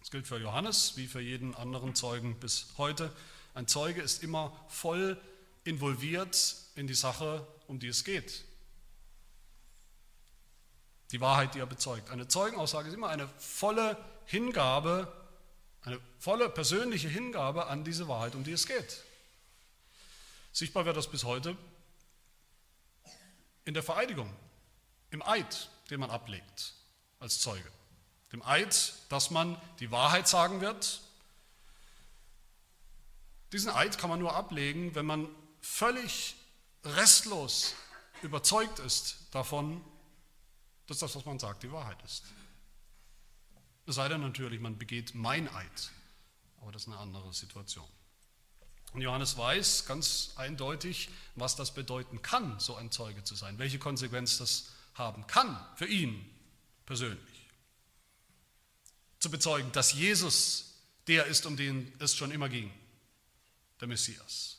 [0.00, 3.12] Das gilt für Johannes wie für jeden anderen Zeugen bis heute.
[3.54, 5.20] Ein Zeuge ist immer voll
[5.64, 8.44] involviert in die Sache, um die es geht.
[11.12, 12.10] Die Wahrheit, die er bezeugt.
[12.10, 15.12] Eine Zeugenaussage ist immer eine volle Hingabe,
[15.82, 19.04] eine volle persönliche Hingabe an diese Wahrheit, um die es geht.
[20.58, 21.56] Sichtbar wird das bis heute
[23.64, 24.28] in der Vereidigung,
[25.10, 26.74] im Eid, den man ablegt
[27.20, 27.70] als Zeuge.
[28.32, 31.00] Dem Eid, dass man die Wahrheit sagen wird.
[33.52, 35.28] Diesen Eid kann man nur ablegen, wenn man
[35.60, 36.34] völlig
[36.82, 37.76] restlos
[38.22, 39.80] überzeugt ist davon,
[40.88, 42.24] dass das, was man sagt, die Wahrheit ist.
[43.86, 45.92] Es sei denn natürlich, man begeht Meineid,
[46.60, 47.88] aber das ist eine andere Situation.
[48.92, 53.78] Und Johannes weiß ganz eindeutig, was das bedeuten kann, so ein Zeuge zu sein, welche
[53.78, 56.24] Konsequenz das haben kann für ihn
[56.86, 57.48] persönlich.
[59.18, 60.74] Zu bezeugen, dass Jesus
[61.06, 62.70] der ist, um den es schon immer ging,
[63.80, 64.58] der Messias.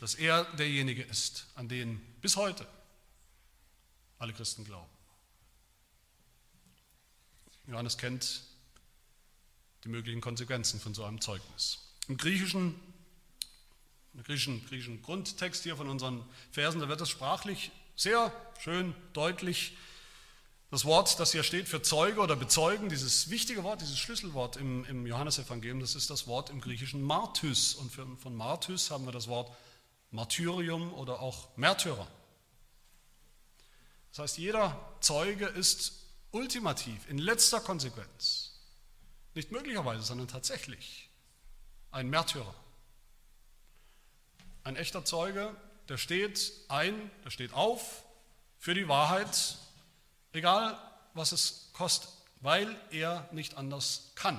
[0.00, 2.66] Dass er derjenige ist, an den bis heute
[4.18, 4.90] alle Christen glauben.
[7.66, 8.42] Johannes kennt
[9.84, 11.78] die möglichen Konsequenzen von so einem Zeugnis.
[12.08, 12.74] Im Griechischen,
[14.22, 19.76] griechischen, griechischen Grundtext hier von unseren Versen, da wird es sprachlich sehr schön deutlich.
[20.70, 24.84] Das Wort, das hier steht für Zeuge oder Bezeugen, dieses wichtige Wort, dieses Schlüsselwort im,
[24.84, 27.74] im Johannesevangelium, das ist das Wort im Griechischen Martys.
[27.74, 29.50] Und für, von Martys haben wir das Wort
[30.10, 32.06] Martyrium oder auch Märtyrer.
[34.10, 35.92] Das heißt, jeder Zeuge ist
[36.30, 38.52] ultimativ, in letzter Konsequenz,
[39.34, 41.08] nicht möglicherweise, sondern tatsächlich
[41.90, 42.54] ein Märtyrer.
[44.68, 45.56] Ein echter Zeuge,
[45.88, 48.04] der steht ein, der steht auf
[48.58, 49.56] für die Wahrheit,
[50.32, 50.78] egal
[51.14, 54.38] was es kostet, weil er nicht anders kann.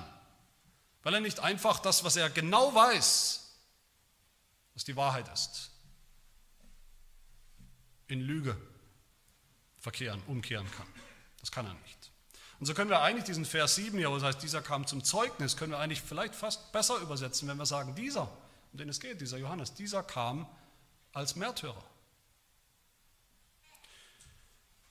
[1.02, 3.56] Weil er nicht einfach das, was er genau weiß,
[4.74, 5.72] was die Wahrheit ist,
[8.06, 8.56] in Lüge
[9.78, 10.86] verkehren, umkehren kann.
[11.40, 12.12] Das kann er nicht.
[12.60, 15.02] Und so können wir eigentlich diesen Vers 7 hier, wo es heißt, dieser kam zum
[15.02, 18.30] Zeugnis, können wir eigentlich vielleicht fast besser übersetzen, wenn wir sagen, dieser,
[18.72, 20.46] um den es geht, dieser Johannes, dieser kam
[21.12, 21.84] als Märtyrer.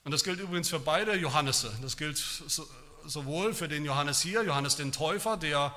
[0.04, 1.72] Und das gilt übrigens für beide Johannese.
[1.82, 2.16] Das gilt
[3.04, 5.74] sowohl für den Johannes hier, Johannes den Täufer, der,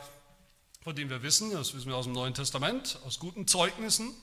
[0.81, 4.13] von dem wir wissen, das wissen wir aus dem Neuen Testament, aus guten Zeugnissen,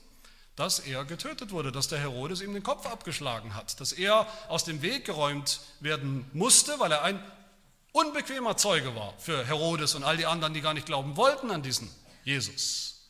[0.55, 4.63] dass er getötet wurde, dass der Herodes ihm den Kopf abgeschlagen hat, dass er aus
[4.63, 7.23] dem Weg geräumt werden musste, weil er ein
[7.93, 11.61] unbequemer Zeuge war für Herodes und all die anderen, die gar nicht glauben wollten an
[11.61, 11.89] diesen
[12.23, 13.00] Jesus.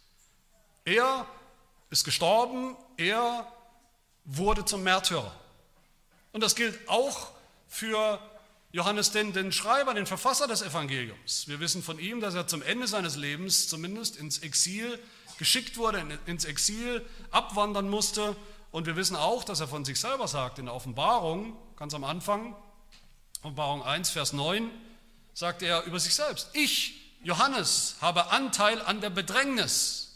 [0.86, 1.28] Er
[1.90, 3.46] ist gestorben, er
[4.26, 5.32] wurde zum Märtyrer.
[6.32, 7.32] Und das gilt auch
[7.68, 8.20] für
[8.72, 11.48] Johannes, den, den Schreiber, den Verfasser des Evangeliums.
[11.48, 14.98] Wir wissen von ihm, dass er zum Ende seines Lebens zumindest ins Exil
[15.38, 18.36] geschickt wurde, ins Exil abwandern musste.
[18.72, 22.06] Und wir wissen auch, dass er von sich selber sagt in der Offenbarung, ganz am
[22.06, 22.56] Anfang,
[23.42, 24.72] Offenbarung 1, Vers 9,
[25.34, 30.11] sagt er über sich selbst, ich, Johannes, habe Anteil an der Bedrängnis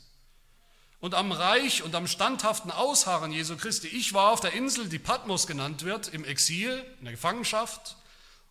[1.06, 3.88] und am Reich und am standhaften Ausharren Jesu Christi.
[3.90, 7.96] Ich war auf der Insel, die Patmos genannt wird, im Exil, in der Gefangenschaft,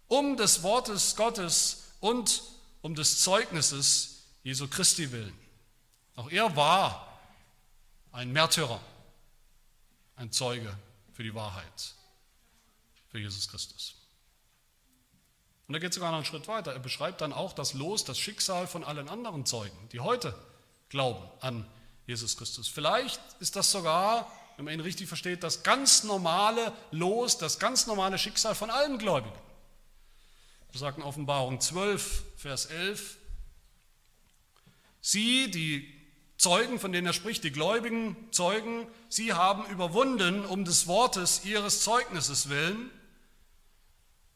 [0.06, 2.44] um des Wortes Gottes und
[2.80, 5.36] um des Zeugnisses Jesu Christi willen.
[6.14, 7.18] Auch er war
[8.12, 8.80] ein Märtyrer,
[10.14, 10.78] ein Zeuge
[11.12, 11.94] für die Wahrheit,
[13.08, 13.96] für Jesus Christus.
[15.66, 16.72] Und er geht sogar noch einen Schritt weiter.
[16.72, 20.38] Er beschreibt dann auch das Los, das Schicksal von allen anderen Zeugen, die heute
[20.88, 22.68] glauben an Jesus Christus.
[22.68, 27.86] Vielleicht ist das sogar, wenn man ihn richtig versteht, das ganz normale Los, das ganz
[27.86, 29.36] normale Schicksal von allen Gläubigen.
[30.70, 33.16] Wir sagen Offenbarung 12, Vers 11.
[35.00, 35.92] Sie, die
[36.36, 41.82] Zeugen, von denen er spricht, die gläubigen Zeugen, sie haben überwunden um des Wortes ihres
[41.82, 42.90] Zeugnisses willen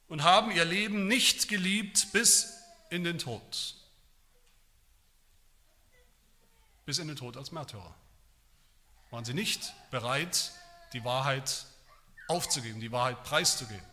[0.06, 2.54] und haben ihr Leben nicht geliebt bis
[2.90, 3.77] in den Tod.
[6.88, 7.94] Bis in den Tod als Märtyrer.
[9.10, 10.52] Waren sie nicht bereit,
[10.94, 11.66] die Wahrheit
[12.28, 13.84] aufzugeben, die Wahrheit preiszugeben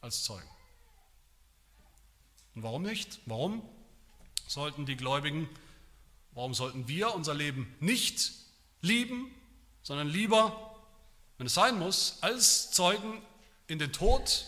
[0.00, 0.48] als Zeugen.
[2.54, 3.18] Und warum nicht?
[3.26, 3.68] Warum
[4.46, 5.48] sollten die Gläubigen
[6.34, 8.30] Warum sollten wir unser Leben nicht
[8.80, 9.34] lieben,
[9.82, 10.78] sondern lieber
[11.38, 13.22] wenn es sein muss, als Zeugen
[13.66, 14.46] in den Tod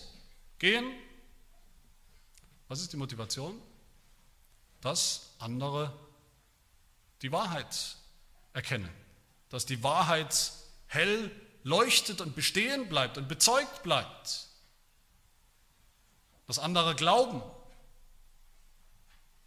[0.61, 0.85] gehen.
[2.69, 3.61] Was ist die Motivation?
[4.83, 5.93] Dass andere
[7.22, 7.96] die Wahrheit
[8.52, 8.90] erkennen,
[9.48, 10.52] dass die Wahrheit
[10.87, 11.31] hell
[11.62, 14.46] leuchtet und bestehen bleibt und bezeugt bleibt,
[16.46, 17.42] dass andere glauben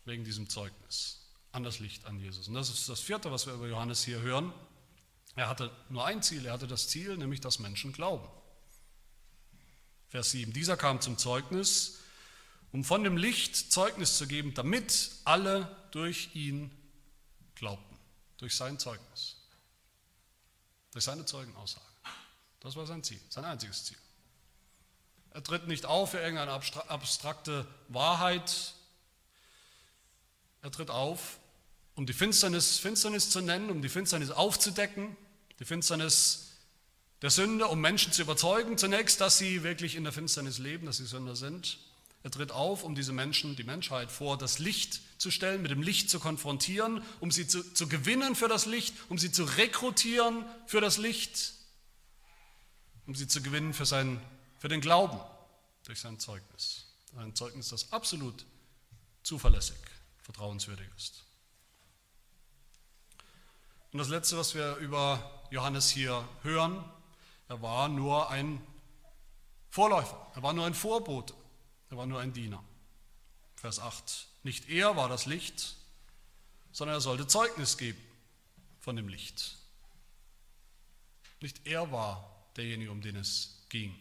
[0.06, 2.48] wegen diesem Zeugnis an das Licht an Jesus.
[2.48, 4.54] Und das ist das vierte, was wir über Johannes hier hören.
[5.36, 8.28] Er hatte nur ein Ziel, er hatte das Ziel, nämlich dass Menschen glauben.
[10.10, 10.52] Vers 7.
[10.54, 12.00] Dieser kam zum Zeugnis,
[12.72, 16.72] um von dem Licht Zeugnis zu geben, damit alle durch ihn
[17.62, 17.98] glaubten,
[18.38, 19.38] durch sein Zeugnis,
[20.92, 21.86] durch seine Zeugenaussage.
[22.60, 23.98] Das war sein Ziel, sein einziges Ziel.
[25.30, 28.74] Er tritt nicht auf für irgendeine abstrakte Wahrheit.
[30.64, 31.40] Er tritt auf,
[31.96, 35.16] um die Finsternis Finsternis zu nennen, um die Finsternis aufzudecken,
[35.60, 36.58] die Finsternis
[37.22, 40.98] der Sünde, um Menschen zu überzeugen, zunächst, dass sie wirklich in der Finsternis leben, dass
[40.98, 41.78] sie Sünder sind.
[42.24, 45.84] Er tritt auf, um diese Menschen, die Menschheit vor das Licht zu stellen, mit dem
[45.84, 50.44] Licht zu konfrontieren, um sie zu, zu gewinnen für das Licht, um sie zu rekrutieren
[50.66, 51.54] für das Licht,
[53.06, 54.20] um sie zu gewinnen für, sein,
[54.58, 55.20] für den Glauben
[55.84, 56.88] durch sein Zeugnis.
[57.18, 58.48] Ein Zeugnis, das absolut
[59.22, 59.78] zuverlässig,
[60.24, 61.24] vertrauenswürdig ist.
[63.92, 66.84] Und das Letzte, was wir über Johannes hier hören,
[67.48, 68.60] er war nur ein
[69.70, 71.36] Vorläufer, er war nur ein Vorbote,
[71.92, 72.64] er war nur ein Diener.
[73.62, 74.28] Vers 8.
[74.44, 75.76] Nicht er war das Licht,
[76.72, 78.02] sondern er sollte Zeugnis geben
[78.80, 79.56] von dem Licht.
[81.40, 83.96] Nicht er war derjenige, um den es ging.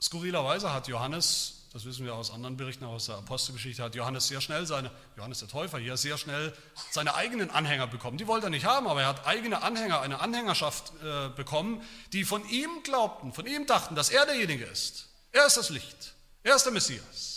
[0.00, 4.40] Skurrilerweise hat Johannes das wissen wir aus anderen Berichten, aus der Apostelgeschichte, hat Johannes sehr
[4.40, 6.56] schnell seine, Johannes der Täufer hier sehr schnell
[6.92, 8.16] seine eigenen Anhänger bekommen.
[8.16, 12.22] Die wollte er nicht haben, aber er hat eigene Anhänger, eine Anhängerschaft äh, bekommen, die
[12.22, 15.08] von ihm glaubten, von ihm dachten, dass er derjenige ist.
[15.32, 16.14] Er ist das Licht.
[16.44, 17.33] Er ist der Messias.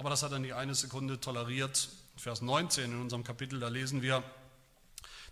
[0.00, 1.90] Aber das hat er nicht eine Sekunde toleriert.
[2.16, 4.24] Vers 19 in unserem Kapitel, da lesen wir,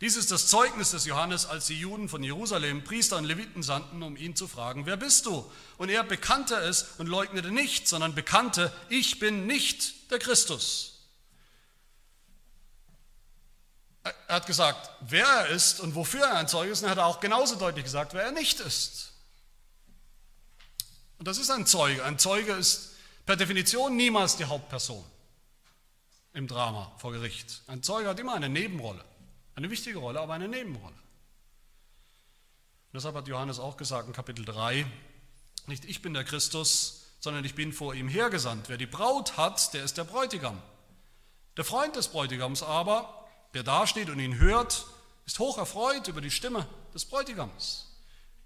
[0.03, 4.03] dies ist das Zeugnis des Johannes, als die Juden von Jerusalem Priester und Leviten sandten,
[4.03, 5.51] um ihn zu fragen, wer bist du?
[5.79, 10.99] Und er bekannte es und leugnete nicht, sondern bekannte, ich bin nicht der Christus.
[14.05, 16.99] Er hat gesagt, wer er ist und wofür er ein Zeuge ist, und er hat
[16.99, 19.15] auch genauso deutlich gesagt, wer er nicht ist.
[21.19, 22.05] Und das ist ein Zeuge.
[22.05, 22.98] Ein Zeuge ist
[23.29, 25.05] per Definition niemals die Hauptperson
[26.33, 27.61] im Drama vor Gericht.
[27.67, 29.05] Ein Zeuge hat immer eine Nebenrolle.
[29.55, 30.95] Eine wichtige Rolle, aber eine Nebenrolle.
[30.95, 34.87] Und deshalb hat Johannes auch gesagt in Kapitel 3,
[35.67, 38.71] nicht ich bin der Christus, sondern ich bin vor ihm hergesandt.
[38.71, 40.63] Wer die Braut hat, der ist der Bräutigam.
[41.59, 44.87] Der Freund des Bräutigams aber, der dasteht und ihn hört,
[45.27, 47.95] ist hoch erfreut über die Stimme des Bräutigams.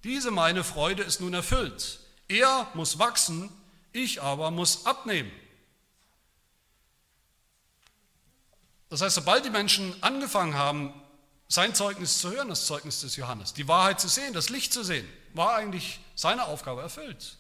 [0.03, 2.01] Diese meine Freude ist nun erfüllt.
[2.27, 3.49] Er muss wachsen,
[3.92, 5.31] ich aber muss abnehmen.
[8.88, 10.92] Das heißt, sobald die Menschen angefangen haben,
[11.48, 14.83] sein Zeugnis zu hören, das Zeugnis des Johannes, die Wahrheit zu sehen, das Licht zu
[14.85, 17.38] sehen, war eigentlich seine Aufgabe erfüllt.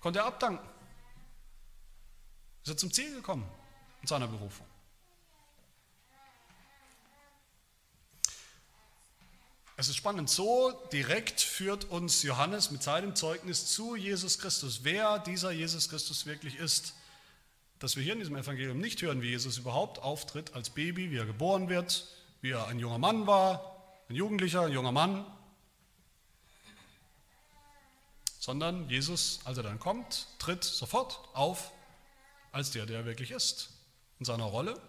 [0.00, 0.66] Konnte er abdanken.
[2.62, 3.48] Ist er zum Ziel gekommen
[4.02, 4.66] in seiner Berufung.
[9.78, 15.18] Es ist spannend, so direkt führt uns Johannes mit seinem Zeugnis zu Jesus Christus, wer
[15.18, 16.94] dieser Jesus Christus wirklich ist,
[17.78, 21.18] dass wir hier in diesem Evangelium nicht hören, wie Jesus überhaupt auftritt als Baby, wie
[21.18, 22.08] er geboren wird,
[22.40, 25.26] wie er ein junger Mann war, ein Jugendlicher, ein junger Mann,
[28.40, 31.70] sondern Jesus, als er dann kommt, tritt sofort auf
[32.50, 33.68] als der, der er wirklich ist,
[34.20, 34.80] in seiner Rolle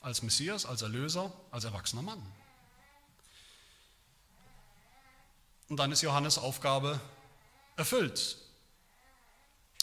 [0.00, 2.20] als Messias, als Erlöser, als erwachsener Mann.
[5.68, 7.00] Und dann ist Johannes Aufgabe
[7.76, 8.38] erfüllt.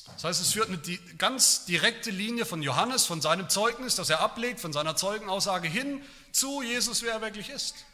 [0.05, 0.79] Das heißt, es führt eine
[1.17, 6.03] ganz direkte Linie von Johannes, von seinem Zeugnis, das er ablegt, von seiner Zeugenaussage hin
[6.31, 7.85] zu Jesus, wer er wirklich ist.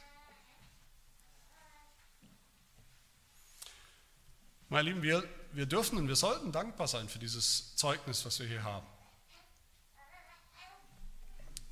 [4.70, 8.48] Meine Lieben, wir, wir dürfen und wir sollten dankbar sein für dieses Zeugnis, was wir
[8.48, 8.86] hier haben.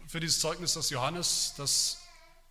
[0.08, 2.05] Für dieses Zeugnis, das Johannes, das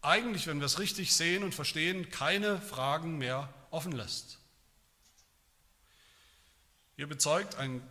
[0.05, 4.39] eigentlich, wenn wir es richtig sehen und verstehen, keine Fragen mehr offen lässt.
[6.97, 7.83] Ihr bezeugt ein,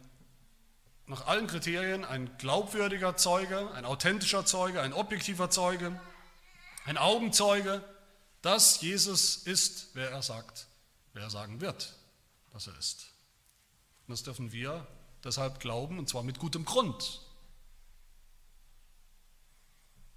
[1.07, 5.99] nach allen Kriterien ein glaubwürdiger Zeuge, ein authentischer Zeuge, ein objektiver Zeuge,
[6.86, 7.84] ein Augenzeuge,
[8.41, 10.68] dass Jesus ist, wer er sagt,
[11.14, 11.93] wer er sagen wird,
[12.51, 13.07] dass er ist.
[14.07, 14.88] Und das dürfen wir
[15.24, 17.22] deshalb glauben, und zwar mit gutem Grund.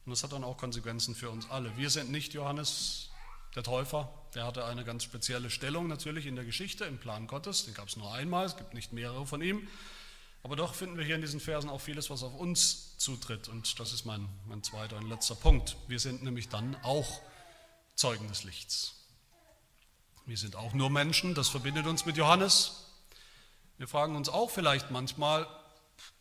[0.06, 1.76] Und das hat dann auch Konsequenzen für uns alle.
[1.76, 3.10] Wir sind nicht Johannes
[3.56, 7.64] der Täufer, der hatte eine ganz spezielle Stellung natürlich in der Geschichte, im Plan Gottes.
[7.64, 9.66] Den gab es nur einmal, es gibt nicht mehrere von ihm.
[10.44, 13.48] Aber doch finden wir hier in diesen Versen auch vieles, was auf uns zutritt.
[13.48, 15.76] Und das ist mein, mein zweiter und letzter Punkt.
[15.88, 17.20] Wir sind nämlich dann auch
[17.96, 18.94] Zeugen des Lichts.
[20.24, 22.84] Wir sind auch nur Menschen, das verbindet uns mit Johannes.
[23.78, 25.48] Wir fragen uns auch vielleicht manchmal,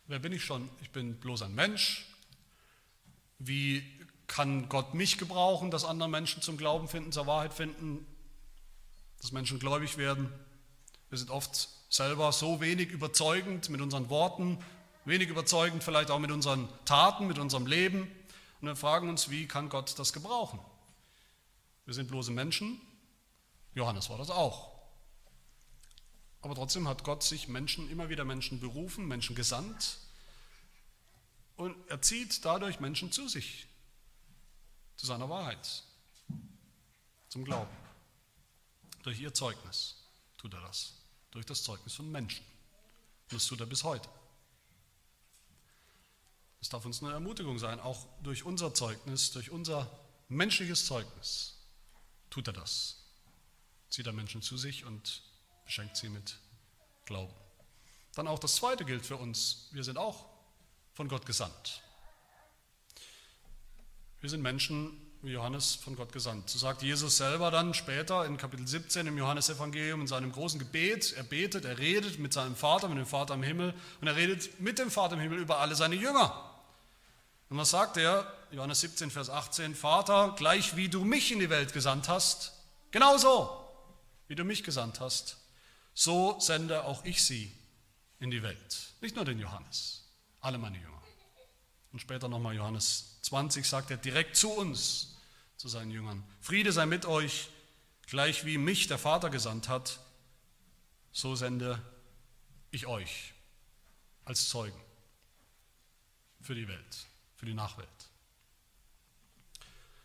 [0.08, 0.68] wer bin ich schon?
[0.80, 2.06] Ich bin bloß ein Mensch.
[3.38, 3.84] Wie
[4.26, 8.06] kann Gott mich gebrauchen, dass andere Menschen zum Glauben finden, zur Wahrheit finden,
[9.20, 10.32] dass Menschen gläubig werden?
[11.08, 14.58] Wir sind oft selber so wenig überzeugend mit unseren Worten,
[15.04, 18.10] wenig überzeugend vielleicht auch mit unseren Taten, mit unserem Leben.
[18.60, 20.58] Und wir fragen uns, wie kann Gott das gebrauchen?
[21.84, 22.80] Wir sind bloße Menschen.
[23.74, 24.72] Johannes war das auch.
[26.42, 29.98] Aber trotzdem hat Gott sich Menschen, immer wieder Menschen berufen, Menschen gesandt.
[31.56, 33.66] Und er zieht dadurch Menschen zu sich,
[34.96, 35.82] zu seiner Wahrheit,
[37.28, 37.74] zum Glauben.
[39.02, 39.96] Durch ihr Zeugnis
[40.36, 40.94] tut er das,
[41.30, 42.44] durch das Zeugnis von Menschen.
[43.30, 44.08] Und das tut er bis heute.
[46.60, 49.90] Es darf uns eine Ermutigung sein, auch durch unser Zeugnis, durch unser
[50.28, 51.54] menschliches Zeugnis
[52.30, 53.04] tut er das.
[53.88, 55.22] Zieht er Menschen zu sich und
[55.64, 56.38] beschenkt sie mit
[57.04, 57.34] Glauben.
[58.14, 59.68] Dann auch das Zweite gilt für uns.
[59.72, 60.35] Wir sind auch
[60.96, 61.82] von Gott gesandt.
[64.22, 66.48] Wir sind Menschen wie Johannes von Gott gesandt.
[66.48, 71.12] So sagt Jesus selber dann später in Kapitel 17 im Johannesevangelium in seinem großen Gebet.
[71.12, 74.58] Er betet, er redet mit seinem Vater, mit dem Vater im Himmel und er redet
[74.58, 76.50] mit dem Vater im Himmel über alle seine Jünger.
[77.50, 78.32] Und was sagt er?
[78.50, 82.54] Johannes 17, Vers 18, Vater, gleich wie du mich in die Welt gesandt hast,
[82.90, 83.50] genauso
[84.28, 85.36] wie du mich gesandt hast,
[85.92, 87.52] so sende auch ich sie
[88.18, 88.94] in die Welt.
[89.02, 90.05] Nicht nur den Johannes,
[90.40, 91.02] alle meine Jünger.
[91.92, 95.16] Und später nochmal Johannes 20 sagt er direkt zu uns,
[95.56, 97.48] zu seinen Jüngern, Friede sei mit euch,
[98.06, 100.00] gleich wie mich der Vater gesandt hat,
[101.12, 101.82] so sende
[102.70, 103.32] ich euch
[104.24, 104.78] als Zeugen
[106.40, 107.06] für die Welt
[107.36, 107.88] für die Nachwelt.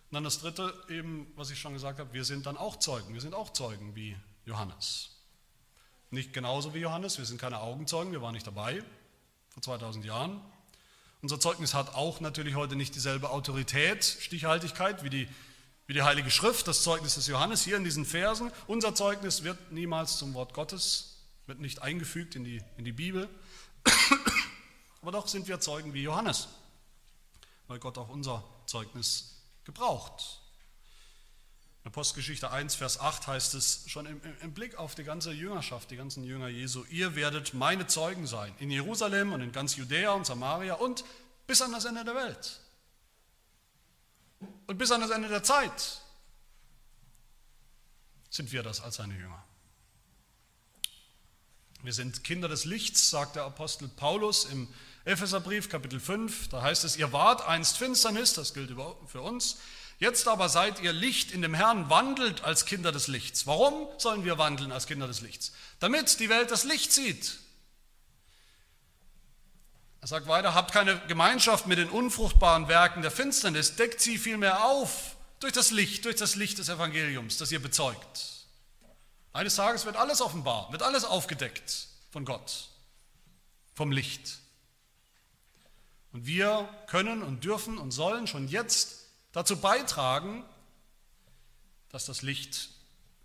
[0.09, 3.13] Und dann das Dritte, eben, was ich schon gesagt habe, wir sind dann auch Zeugen.
[3.13, 5.17] Wir sind auch Zeugen wie Johannes.
[6.09, 8.83] Nicht genauso wie Johannes, wir sind keine Augenzeugen, wir waren nicht dabei
[9.51, 10.41] vor 2000 Jahren.
[11.21, 15.27] Unser Zeugnis hat auch natürlich heute nicht dieselbe Autorität, Stichhaltigkeit wie die,
[15.85, 18.51] wie die Heilige Schrift, das Zeugnis des Johannes hier in diesen Versen.
[18.67, 23.29] Unser Zeugnis wird niemals zum Wort Gottes, wird nicht eingefügt in die, in die Bibel.
[25.01, 26.47] Aber doch sind wir Zeugen wie Johannes
[27.71, 30.40] weil Gott auch unser Zeugnis gebraucht.
[31.83, 35.89] In Apostelgeschichte 1, Vers 8 heißt es schon im, im, Blick auf die ganze Jüngerschaft,
[35.89, 40.11] die ganzen Jünger Jesu, ihr werdet meine Zeugen sein in Jerusalem und in ganz Judäa
[40.11, 41.03] und Samaria und
[41.47, 42.59] bis an das Ende der Welt.
[44.67, 46.01] Und bis an das Ende der Zeit
[48.29, 49.43] sind wir das als seine Jünger.
[51.81, 54.67] Wir sind Kinder des Lichts, sagt der Apostel Paulus im
[55.03, 58.71] Epheserbrief Kapitel 5, da heißt es, ihr wart einst Finsternis, das gilt
[59.07, 59.57] für uns,
[60.01, 63.47] jetzt aber seid ihr Licht in dem Herrn, wandelt als Kinder des Lichts.
[63.47, 65.53] Warum sollen wir wandeln als Kinder des Lichts?
[65.79, 67.37] Damit die Welt das Licht sieht.
[70.01, 74.65] Er sagt weiter, habt keine Gemeinschaft mit den unfruchtbaren Werken der Finsternis, deckt sie vielmehr
[74.65, 78.47] auf durch das Licht, durch das Licht des Evangeliums, das ihr bezeugt.
[79.31, 82.69] Eines Tages wird alles offenbar, wird alles aufgedeckt von Gott,
[83.75, 84.39] vom Licht.
[86.11, 89.00] Und wir können und dürfen und sollen schon jetzt
[89.31, 90.43] dazu beitragen,
[91.89, 92.69] dass das Licht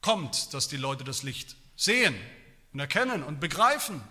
[0.00, 2.14] kommt, dass die Leute das Licht sehen
[2.72, 4.02] und erkennen und begreifen,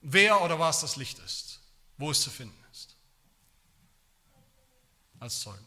[0.00, 1.60] wer oder was das Licht ist,
[1.98, 2.96] wo es zu finden ist.
[5.20, 5.64] Als Zeugen.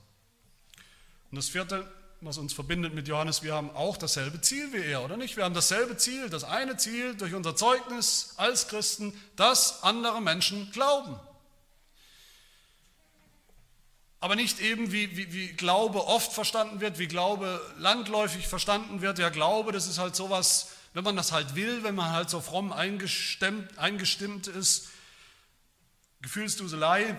[1.31, 1.89] Und das vierte,
[2.21, 5.37] was uns verbindet mit Johannes, wir haben auch dasselbe Ziel wie er, oder nicht?
[5.37, 10.71] Wir haben dasselbe Ziel, das eine Ziel durch unser Zeugnis als Christen, dass andere Menschen
[10.71, 11.19] glauben.
[14.21, 19.17] Aber nicht eben, wie, wie, wie Glaube oft verstanden wird, wie Glaube landläufig verstanden wird.
[19.17, 22.41] Ja, Glaube, das ist halt sowas, wenn man das halt will, wenn man halt so
[22.41, 24.89] fromm eingestimmt, eingestimmt ist,
[26.21, 27.17] Gefühlsduselei,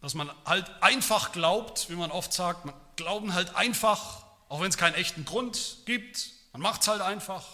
[0.00, 4.70] dass man halt einfach glaubt, wie man oft sagt, man glauben halt einfach, auch wenn
[4.70, 7.46] es keinen echten Grund gibt, man macht es halt einfach,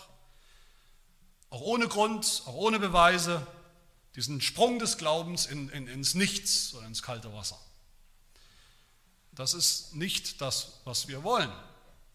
[1.50, 3.44] auch ohne Grund, auch ohne Beweise
[4.16, 7.60] diesen Sprung des Glaubens in, in, ins Nichts oder ins kalte Wasser.
[9.32, 11.52] Das ist nicht das, was wir wollen.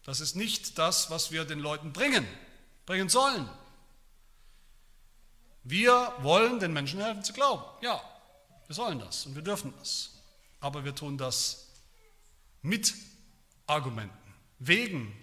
[0.04, 2.26] Das ist nicht das, was wir den Leuten bringen,
[2.86, 3.48] bringen sollen.
[5.62, 7.62] Wir wollen den Menschen helfen zu glauben.
[7.82, 8.02] Ja,
[8.66, 10.10] wir sollen das und wir dürfen das.
[10.58, 11.68] Aber wir tun das
[12.62, 12.94] mit
[13.68, 15.16] Argumenten, wegen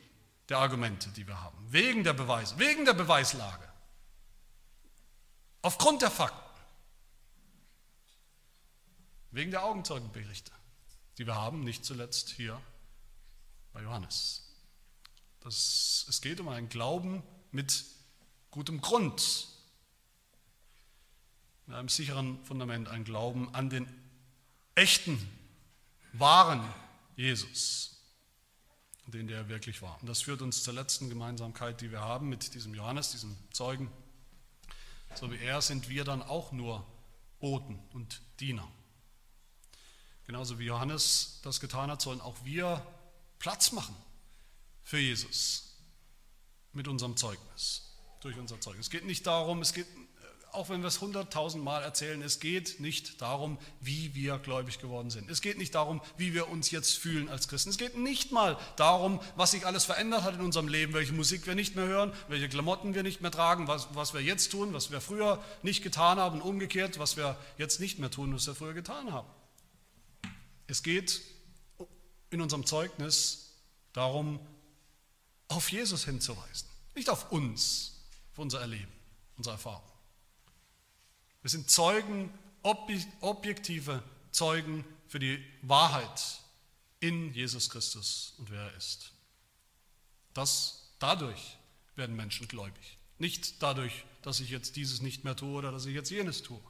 [0.47, 3.67] der Argumente, die wir haben, wegen der Beweise, wegen der Beweislage,
[5.61, 6.48] aufgrund der Fakten,
[9.31, 10.51] wegen der Augenzeugenberichte,
[11.17, 12.59] die wir haben, nicht zuletzt hier
[13.73, 14.43] bei Johannes.
[15.41, 17.85] Das, es geht um einen Glauben mit
[18.51, 19.47] gutem Grund,
[21.65, 23.87] mit einem sicheren Fundament, ein Glauben an den
[24.75, 25.19] echten,
[26.13, 26.61] wahren
[27.15, 27.97] Jesus,
[29.05, 29.99] den der wirklich war.
[30.01, 33.91] Und das führt uns zur letzten Gemeinsamkeit, die wir haben mit diesem Johannes, diesem Zeugen.
[35.15, 36.85] So wie er sind wir dann auch nur
[37.39, 38.67] Boten und Diener.
[40.29, 42.85] Genauso wie Johannes das getan hat, sollen auch wir
[43.39, 43.95] Platz machen
[44.83, 45.75] für Jesus
[46.71, 48.85] mit unserem Zeugnis, durch unser Zeugnis.
[48.85, 49.87] Es geht nicht darum, es geht
[50.51, 55.09] auch wenn wir es hunderttausend Mal erzählen, es geht nicht darum, wie wir gläubig geworden
[55.09, 55.31] sind.
[55.31, 57.71] Es geht nicht darum, wie wir uns jetzt fühlen als Christen.
[57.71, 61.47] Es geht nicht mal darum, was sich alles verändert hat in unserem Leben, welche Musik
[61.47, 64.73] wir nicht mehr hören, welche Klamotten wir nicht mehr tragen, was, was wir jetzt tun,
[64.73, 68.53] was wir früher nicht getan haben, umgekehrt, was wir jetzt nicht mehr tun, was wir
[68.53, 69.27] früher getan haben.
[70.69, 71.21] Es geht
[72.29, 73.55] in unserem Zeugnis
[73.91, 74.39] darum,
[75.47, 78.91] auf Jesus hinzuweisen, nicht auf uns, auf unser Erleben,
[79.35, 79.89] unsere Erfahrung.
[81.41, 86.39] Wir sind Zeugen, objektive Zeugen für die Wahrheit
[86.99, 89.11] in Jesus Christus und wer er ist.
[90.35, 91.57] Das, dadurch
[91.95, 92.99] werden Menschen gläubig.
[93.17, 96.61] Nicht dadurch, dass ich jetzt dieses nicht mehr tue oder dass ich jetzt jenes tue.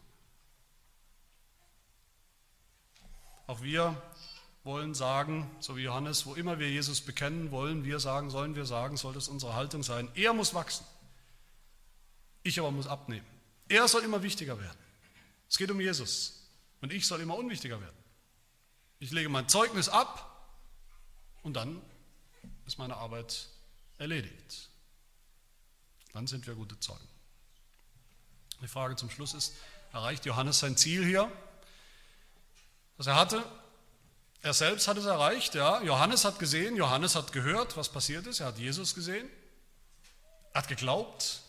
[3.50, 4.00] Auch wir
[4.64, 8.68] wollen sagen, so wie Johannes, wo immer wir Jesus bekennen, wollen wir sagen, sollen wir
[8.68, 10.08] sagen, soll das unsere Haltung sein.
[10.14, 10.86] Er muss wachsen.
[12.44, 13.26] Ich aber muss abnehmen.
[13.68, 14.78] Er soll immer wichtiger werden.
[15.50, 16.48] Es geht um Jesus.
[16.82, 17.98] Und ich soll immer unwichtiger werden.
[19.00, 20.48] Ich lege mein Zeugnis ab
[21.42, 21.82] und dann
[22.68, 23.50] ist meine Arbeit
[23.98, 24.70] erledigt.
[26.14, 27.08] Dann sind wir gute Zeugen.
[28.62, 29.56] Die Frage zum Schluss ist,
[29.92, 31.32] erreicht Johannes sein Ziel hier?
[33.00, 33.42] Was er hatte,
[34.42, 35.82] er selbst hat es erreicht, ja.
[35.82, 38.42] Johannes hat gesehen, Johannes hat gehört, was passiert ist.
[38.42, 39.26] Er hat Jesus gesehen.
[40.52, 41.40] Er hat geglaubt.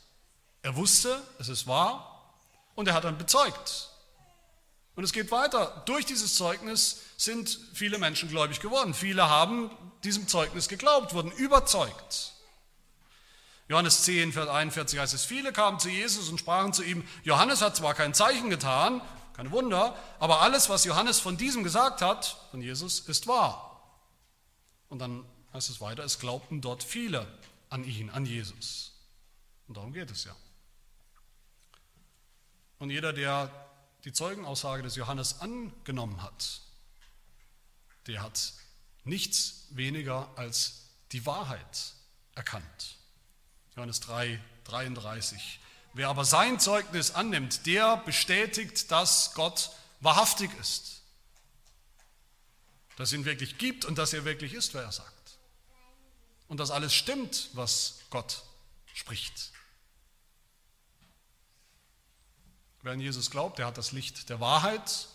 [0.62, 2.36] Er wusste, es ist wahr.
[2.76, 3.88] Und er hat dann bezeugt.
[4.94, 5.82] Und es geht weiter.
[5.86, 8.94] Durch dieses Zeugnis sind viele Menschen gläubig geworden.
[8.94, 9.72] Viele haben
[10.04, 12.34] diesem Zeugnis geglaubt, wurden überzeugt.
[13.66, 17.60] Johannes 10, Vers 41 heißt es, viele kamen zu Jesus und sprachen zu ihm, Johannes
[17.60, 19.00] hat zwar kein Zeichen getan,
[19.40, 23.80] kein Wunder, aber alles, was Johannes von diesem gesagt hat, von Jesus, ist wahr.
[24.90, 25.24] Und dann
[25.54, 27.26] heißt es weiter, es glaubten dort viele
[27.70, 28.92] an ihn, an Jesus.
[29.66, 30.36] Und darum geht es ja.
[32.80, 33.50] Und jeder, der
[34.04, 36.60] die Zeugenaussage des Johannes angenommen hat,
[38.08, 38.52] der hat
[39.04, 41.94] nichts weniger als die Wahrheit
[42.34, 42.98] erkannt.
[43.74, 45.60] Johannes 3, 33.
[45.92, 49.70] Wer aber sein Zeugnis annimmt, der bestätigt, dass Gott
[50.00, 51.02] wahrhaftig ist.
[52.96, 55.38] Dass es ihn wirklich gibt und dass er wirklich ist, wer er sagt.
[56.48, 58.44] Und dass alles stimmt, was Gott
[58.94, 59.52] spricht.
[62.82, 65.08] Wer an Jesus glaubt, der hat das Licht der Wahrheit.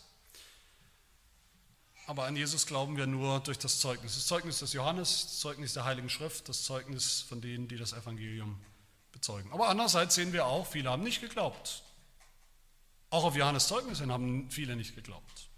[2.08, 4.14] Aber an Jesus glauben wir nur durch das Zeugnis.
[4.14, 7.94] Das Zeugnis des Johannes, das Zeugnis der Heiligen Schrift, das Zeugnis von denen, die das
[7.94, 8.60] Evangelium
[9.16, 9.52] bezeugen.
[9.52, 11.82] Aber andererseits sehen wir auch, viele haben nicht geglaubt.
[13.10, 15.50] Auch auf Johannes Zeugnis hin haben viele nicht geglaubt.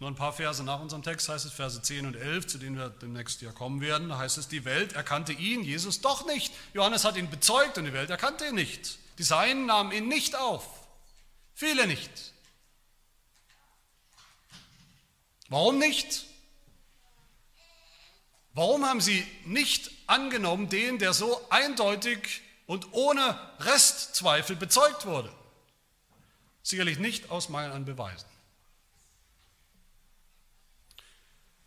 [0.00, 2.76] Nur ein paar Verse nach unserem Text heißt es, Verse 10 und 11, zu denen
[2.76, 6.52] wir demnächst ja kommen werden, da heißt es, die Welt erkannte ihn, Jesus doch nicht.
[6.74, 8.98] Johannes hat ihn bezeugt und die Welt erkannte ihn nicht.
[9.18, 10.66] Die Seinen nahmen ihn nicht auf.
[11.54, 12.10] Viele nicht.
[15.48, 16.24] Warum nicht?
[18.54, 25.32] Warum haben sie nicht angenommen den, der so eindeutig und ohne Restzweifel bezeugt wurde?
[26.62, 28.28] Sicherlich nicht aus Mangel an Beweisen.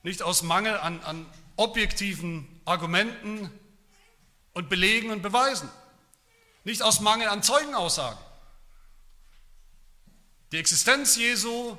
[0.04, 1.26] Nicht aus Mangel an, an
[1.56, 3.50] objektiven Argumenten
[4.54, 5.70] und Belegen und Beweisen.
[6.64, 8.20] Nicht aus Mangel an Zeugenaussagen.
[10.52, 11.78] Die Existenz Jesu,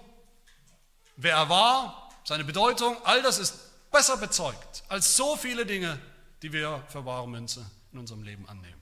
[1.17, 6.01] wer er war, seine Bedeutung, all das ist besser bezeugt als so viele Dinge,
[6.43, 8.80] die wir für wahre Münze in unserem Leben annehmen.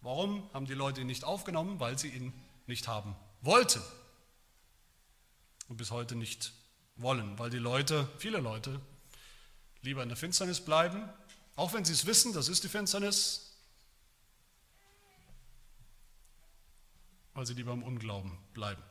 [0.00, 1.78] Warum haben die Leute ihn nicht aufgenommen?
[1.78, 2.32] Weil sie ihn
[2.66, 3.82] nicht haben wollten
[5.68, 6.52] und bis heute nicht
[6.96, 8.80] wollen, weil die Leute, viele Leute,
[9.82, 11.08] lieber in der Finsternis bleiben,
[11.56, 13.56] auch wenn sie es wissen, das ist die Finsternis,
[17.34, 18.82] weil sie lieber im Unglauben bleiben.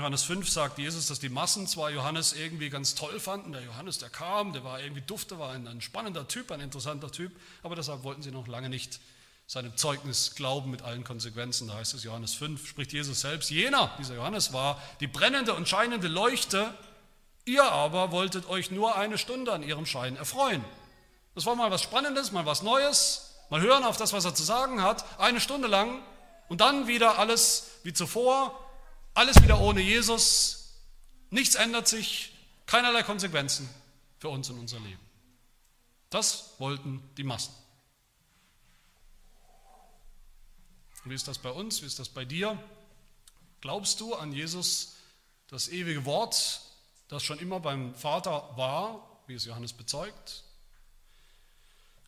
[0.00, 3.98] Johannes 5 sagt Jesus, dass die Massen zwar Johannes irgendwie ganz toll fanden, der Johannes,
[3.98, 7.30] der kam, der war irgendwie dufte, war ein, ein spannender Typ, ein interessanter Typ,
[7.62, 8.98] aber deshalb wollten sie noch lange nicht
[9.46, 11.68] seinem Zeugnis glauben mit allen Konsequenzen.
[11.68, 15.68] Da heißt es Johannes 5, spricht Jesus selbst, jener, dieser Johannes war die brennende und
[15.68, 16.74] scheinende Leuchte,
[17.44, 20.64] ihr aber wolltet euch nur eine Stunde an ihrem Schein erfreuen.
[21.36, 24.42] Das war mal was Spannendes, mal was Neues, mal hören auf das, was er zu
[24.42, 26.02] sagen hat, eine Stunde lang.
[26.48, 28.63] Und dann wieder alles wie zuvor,
[29.14, 30.74] alles wieder ohne Jesus,
[31.30, 32.32] nichts ändert sich,
[32.66, 33.68] keinerlei Konsequenzen
[34.18, 35.00] für uns und unser Leben.
[36.10, 37.54] Das wollten die Massen.
[41.04, 41.82] Wie ist das bei uns?
[41.82, 42.58] Wie ist das bei dir?
[43.60, 44.94] Glaubst du an Jesus,
[45.48, 46.60] das ewige Wort,
[47.08, 50.44] das schon immer beim Vater war, wie es Johannes bezeugt?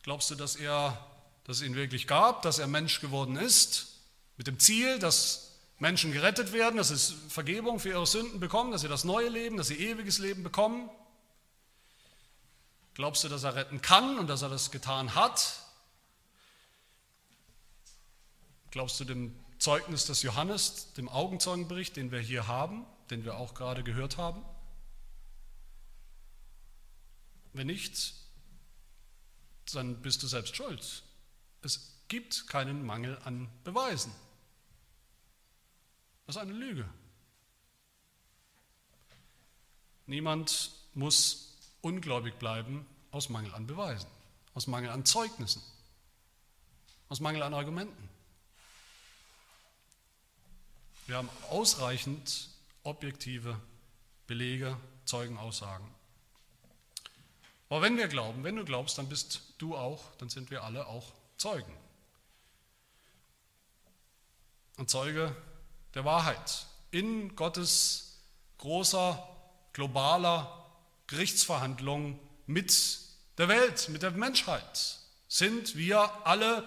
[0.03, 1.05] Glaubst du, dass er,
[1.43, 3.87] dass es ihn wirklich gab, dass er Mensch geworden ist,
[4.37, 5.46] mit dem Ziel, dass
[5.79, 9.57] Menschen gerettet werden, dass sie Vergebung für ihre Sünden bekommen, dass sie das neue Leben,
[9.57, 10.89] dass sie ewiges Leben bekommen?
[12.95, 15.61] Glaubst du, dass er retten kann und dass er das getan hat?
[18.71, 23.53] Glaubst du dem Zeugnis des Johannes, dem Augenzeugenbericht, den wir hier haben, den wir auch
[23.53, 24.43] gerade gehört haben?
[27.53, 28.13] Wenn nicht,
[29.73, 31.03] dann bist du selbst schuld.
[31.61, 34.11] Es gibt keinen Mangel an Beweisen.
[36.27, 36.87] Das ist eine Lüge.
[40.07, 44.09] Niemand muss ungläubig bleiben aus Mangel an Beweisen,
[44.53, 45.61] aus Mangel an Zeugnissen,
[47.07, 48.09] aus Mangel an Argumenten.
[51.07, 52.49] Wir haben ausreichend
[52.83, 53.57] objektive
[54.27, 55.87] Belege, Zeugenaussagen.
[57.69, 60.87] Aber wenn wir glauben, wenn du glaubst, dann bist du auch, dann sind wir alle
[60.87, 61.71] auch Zeugen.
[64.75, 65.33] Und Zeuge
[65.97, 68.19] der Wahrheit in Gottes
[68.59, 69.27] großer,
[69.73, 70.63] globaler
[71.07, 72.99] Gerichtsverhandlung mit
[73.39, 76.63] der Welt, mit der Menschheit sind wir alle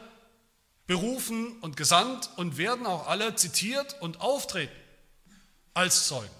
[0.89, 4.75] berufen und gesandt und werden auch alle zitiert und auftreten
[5.75, 6.35] als Zeugen.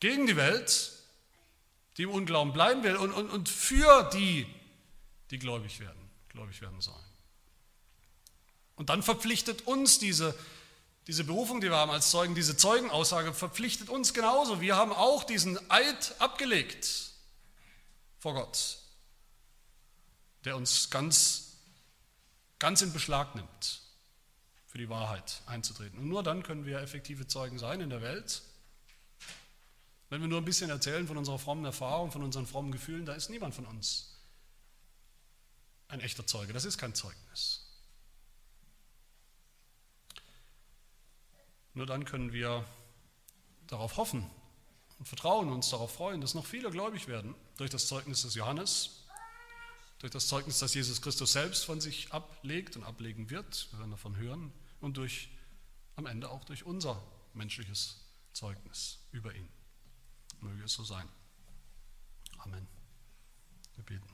[0.00, 0.92] Gegen die Welt,
[1.98, 4.46] die im Unglauben bleiben will und, und, und für die,
[5.30, 7.11] die gläubig werden, gläubig werden sollen.
[8.76, 10.34] Und dann verpflichtet uns diese,
[11.06, 14.60] diese Berufung, die wir haben als Zeugen, diese Zeugenaussage verpflichtet uns genauso.
[14.60, 17.12] Wir haben auch diesen Eid abgelegt
[18.18, 18.82] vor Gott
[20.44, 21.52] der uns ganz,
[22.58, 23.82] ganz in Beschlag nimmt,
[24.66, 25.98] für die Wahrheit einzutreten.
[25.98, 28.42] Und nur dann können wir effektive Zeugen sein in der Welt.
[30.08, 33.14] Wenn wir nur ein bisschen erzählen von unserer frommen Erfahrung, von unseren frommen Gefühlen, da
[33.14, 34.18] ist niemand von uns
[35.88, 36.52] ein echter Zeuge.
[36.52, 37.61] Das ist kein Zeugnis.
[41.74, 42.64] Nur dann können wir
[43.66, 44.28] darauf hoffen
[44.98, 49.06] und vertrauen, uns darauf freuen, dass noch viele gläubig werden durch das Zeugnis des Johannes,
[49.98, 53.90] durch das Zeugnis, das Jesus Christus selbst von sich ablegt und ablegen wird, wir werden
[53.90, 55.30] davon hören, und durch
[55.96, 57.02] am Ende auch durch unser
[57.34, 58.00] menschliches
[58.32, 59.48] Zeugnis über ihn.
[60.40, 61.08] Möge es so sein.
[62.38, 62.66] Amen.
[63.76, 64.08] Wir beten.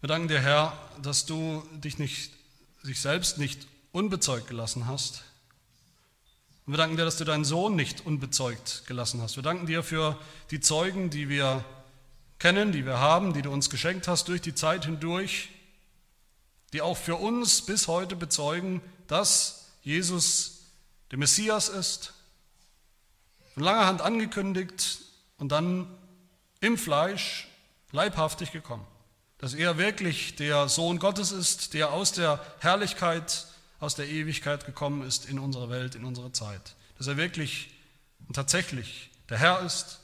[0.00, 2.32] Wir danken dir, Herr, dass du dich nicht,
[2.82, 5.22] sich selbst nicht unbezeugt gelassen hast.
[6.66, 9.36] Und wir danken dir, dass du deinen Sohn nicht unbezeugt gelassen hast.
[9.36, 10.18] Wir danken dir für
[10.50, 11.64] die Zeugen, die wir
[12.38, 15.50] kennen, die wir haben, die du uns geschenkt hast durch die Zeit hindurch,
[16.72, 20.62] die auch für uns bis heute bezeugen, dass Jesus
[21.10, 22.14] der Messias ist,
[23.54, 25.00] von langer Hand angekündigt
[25.36, 25.86] und dann
[26.60, 27.48] im Fleisch
[27.90, 28.86] leibhaftig gekommen.
[29.38, 33.46] Dass er wirklich der Sohn Gottes ist, der aus der Herrlichkeit,
[33.82, 36.76] aus der Ewigkeit gekommen ist in unsere Welt, in unsere Zeit.
[36.98, 37.68] Dass er wirklich
[38.28, 39.98] und tatsächlich der Herr ist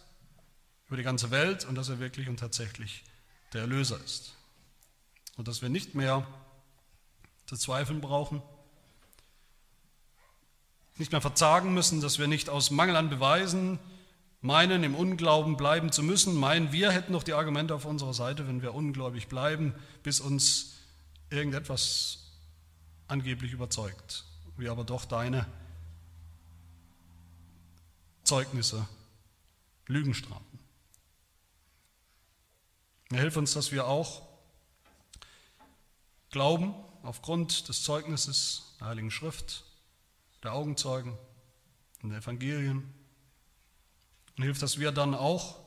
[0.89, 3.05] über die ganze Welt und dass er wirklich und tatsächlich
[3.53, 4.35] der Erlöser ist.
[5.37, 6.27] Und dass wir nicht mehr
[7.47, 8.43] zu zweifeln brauchen,
[10.97, 13.79] nicht mehr verzagen müssen, dass wir nicht aus Mangel an Beweisen
[14.41, 18.49] meinen, im Unglauben bleiben zu müssen, meinen, wir hätten noch die Argumente auf unserer Seite,
[18.49, 19.73] wenn wir ungläubig bleiben,
[20.03, 20.79] bis uns
[21.31, 22.28] irgendetwas
[23.09, 24.25] angeblich überzeugt,
[24.57, 25.47] wir aber doch deine
[28.25, 28.87] Zeugnisse
[29.87, 30.59] Lügen strafen.
[33.11, 34.29] Hilf uns, dass wir auch
[36.31, 39.65] glauben aufgrund des Zeugnisses der Heiligen Schrift,
[40.43, 41.17] der Augenzeugen
[42.03, 42.93] und der Evangelien.
[44.37, 45.59] Und hilf, dass wir dann auch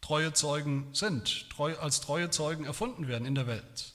[0.00, 3.93] treue Zeugen sind, treu, als treue Zeugen erfunden werden in der Welt.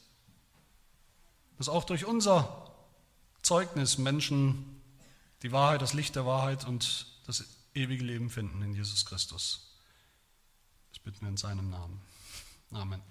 [1.60, 2.72] Dass auch durch unser
[3.44, 4.82] Zeugnis Menschen
[5.44, 7.44] die Wahrheit, das Licht der Wahrheit und das
[7.76, 9.78] ewige Leben finden in Jesus Christus.
[10.90, 12.02] Das bitten wir in seinem Namen.
[12.72, 13.02] Amen.